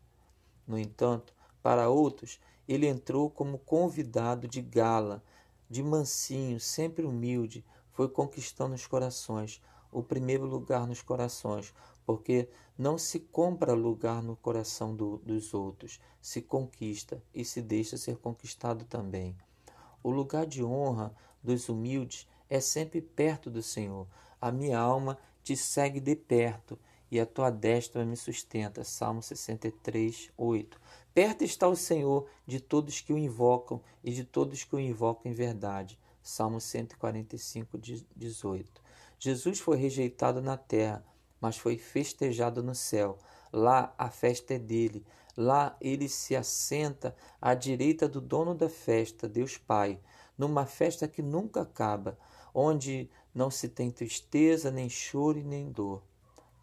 No 0.66 0.76
entanto, 0.76 1.32
para 1.62 1.88
outros, 1.88 2.40
ele 2.66 2.88
entrou 2.88 3.30
como 3.30 3.58
convidado 3.58 4.48
de 4.48 4.60
gala, 4.60 5.22
de 5.70 5.82
mansinho, 5.82 6.58
sempre 6.58 7.06
humilde, 7.06 7.64
foi 7.92 8.08
conquistando 8.08 8.74
os 8.74 8.86
corações, 8.86 9.62
o 9.92 10.02
primeiro 10.02 10.44
lugar 10.44 10.86
nos 10.86 11.00
corações, 11.00 11.72
porque 12.06 12.48
não 12.78 12.96
se 12.96 13.18
compra 13.18 13.72
lugar 13.72 14.22
no 14.22 14.36
coração 14.36 14.94
do, 14.94 15.18
dos 15.18 15.52
outros, 15.52 16.00
se 16.20 16.40
conquista 16.40 17.20
e 17.34 17.44
se 17.44 17.60
deixa 17.60 17.96
ser 17.96 18.16
conquistado 18.16 18.84
também. 18.84 19.36
O 20.02 20.10
lugar 20.10 20.46
de 20.46 20.62
honra 20.62 21.12
dos 21.42 21.68
humildes 21.68 22.28
é 22.48 22.60
sempre 22.60 23.00
perto 23.00 23.50
do 23.50 23.62
Senhor. 23.62 24.06
A 24.40 24.52
minha 24.52 24.78
alma 24.78 25.18
te 25.42 25.56
segue 25.56 25.98
de 25.98 26.14
perto 26.14 26.78
e 27.10 27.18
a 27.18 27.26
tua 27.26 27.50
destra 27.50 28.04
me 28.04 28.16
sustenta. 28.16 28.84
Salmo 28.84 29.22
63, 29.22 30.30
8. 30.36 30.80
Perto 31.12 31.44
está 31.44 31.66
o 31.66 31.74
Senhor 31.74 32.28
de 32.46 32.60
todos 32.60 33.00
que 33.00 33.12
o 33.12 33.18
invocam 33.18 33.80
e 34.04 34.12
de 34.12 34.22
todos 34.22 34.64
que 34.64 34.76
o 34.76 34.80
invocam 34.80 35.30
em 35.30 35.34
verdade. 35.34 35.98
Salmo 36.22 36.60
145, 36.60 37.78
18. 38.14 38.82
Jesus 39.18 39.60
foi 39.60 39.76
rejeitado 39.76 40.42
na 40.42 40.56
terra 40.56 41.04
mas 41.40 41.56
foi 41.56 41.76
festejado 41.76 42.62
no 42.62 42.74
céu. 42.74 43.18
Lá 43.52 43.94
a 43.96 44.10
festa 44.10 44.54
é 44.54 44.58
dele. 44.58 45.04
Lá 45.36 45.76
ele 45.80 46.08
se 46.08 46.34
assenta 46.34 47.14
à 47.40 47.54
direita 47.54 48.08
do 48.08 48.20
dono 48.20 48.54
da 48.54 48.68
festa, 48.68 49.28
Deus 49.28 49.58
Pai, 49.58 50.00
numa 50.36 50.64
festa 50.66 51.06
que 51.06 51.22
nunca 51.22 51.62
acaba, 51.62 52.18
onde 52.54 53.10
não 53.34 53.50
se 53.50 53.68
tem 53.68 53.90
tristeza, 53.90 54.70
nem 54.70 54.88
choro 54.88 55.38
e 55.38 55.44
nem 55.44 55.70
dor. 55.70 56.02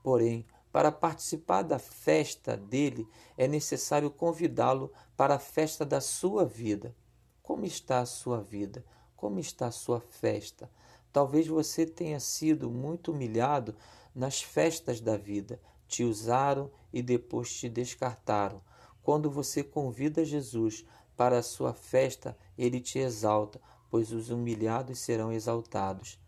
Porém, 0.01 0.45
para 0.71 0.91
participar 0.91 1.61
da 1.61 1.77
festa 1.77 2.57
dele, 2.57 3.07
é 3.37 3.47
necessário 3.47 4.09
convidá-lo 4.09 4.91
para 5.15 5.35
a 5.35 5.39
festa 5.39 5.85
da 5.85 6.01
sua 6.01 6.45
vida. 6.45 6.95
Como 7.43 7.63
está 7.63 7.99
a 7.99 8.07
sua 8.07 8.41
vida? 8.41 8.83
Como 9.15 9.39
está 9.39 9.67
a 9.67 9.71
sua 9.71 10.01
festa? 10.01 10.69
Talvez 11.11 11.45
você 11.45 11.85
tenha 11.85 12.19
sido 12.19 12.71
muito 12.71 13.11
humilhado 13.11 13.75
nas 14.15 14.41
festas 14.41 14.99
da 14.99 15.17
vida. 15.17 15.59
Te 15.87 16.03
usaram 16.03 16.71
e 16.91 17.01
depois 17.01 17.53
te 17.53 17.69
descartaram. 17.69 18.61
Quando 19.01 19.29
você 19.29 19.63
convida 19.63 20.23
Jesus 20.23 20.85
para 21.15 21.37
a 21.37 21.43
sua 21.43 21.73
festa, 21.73 22.37
ele 22.57 22.79
te 22.79 22.99
exalta, 22.99 23.59
pois 23.89 24.11
os 24.11 24.29
humilhados 24.29 24.99
serão 24.99 25.31
exaltados. 25.31 26.19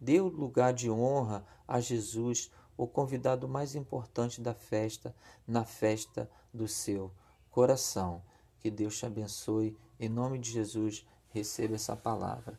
Dê 0.00 0.20
o 0.20 0.28
lugar 0.28 0.72
de 0.72 0.90
honra 0.90 1.44
a 1.66 1.80
Jesus, 1.80 2.50
o 2.76 2.86
convidado 2.86 3.48
mais 3.48 3.74
importante 3.74 4.40
da 4.40 4.54
festa, 4.54 5.14
na 5.46 5.64
festa 5.64 6.30
do 6.52 6.68
seu 6.68 7.10
coração. 7.50 8.22
Que 8.60 8.70
Deus 8.70 8.98
te 8.98 9.06
abençoe. 9.06 9.76
Em 9.98 10.08
nome 10.08 10.38
de 10.38 10.50
Jesus, 10.50 11.06
receba 11.30 11.74
essa 11.74 11.96
palavra. 11.96 12.58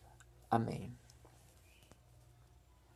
Amém. 0.49 0.93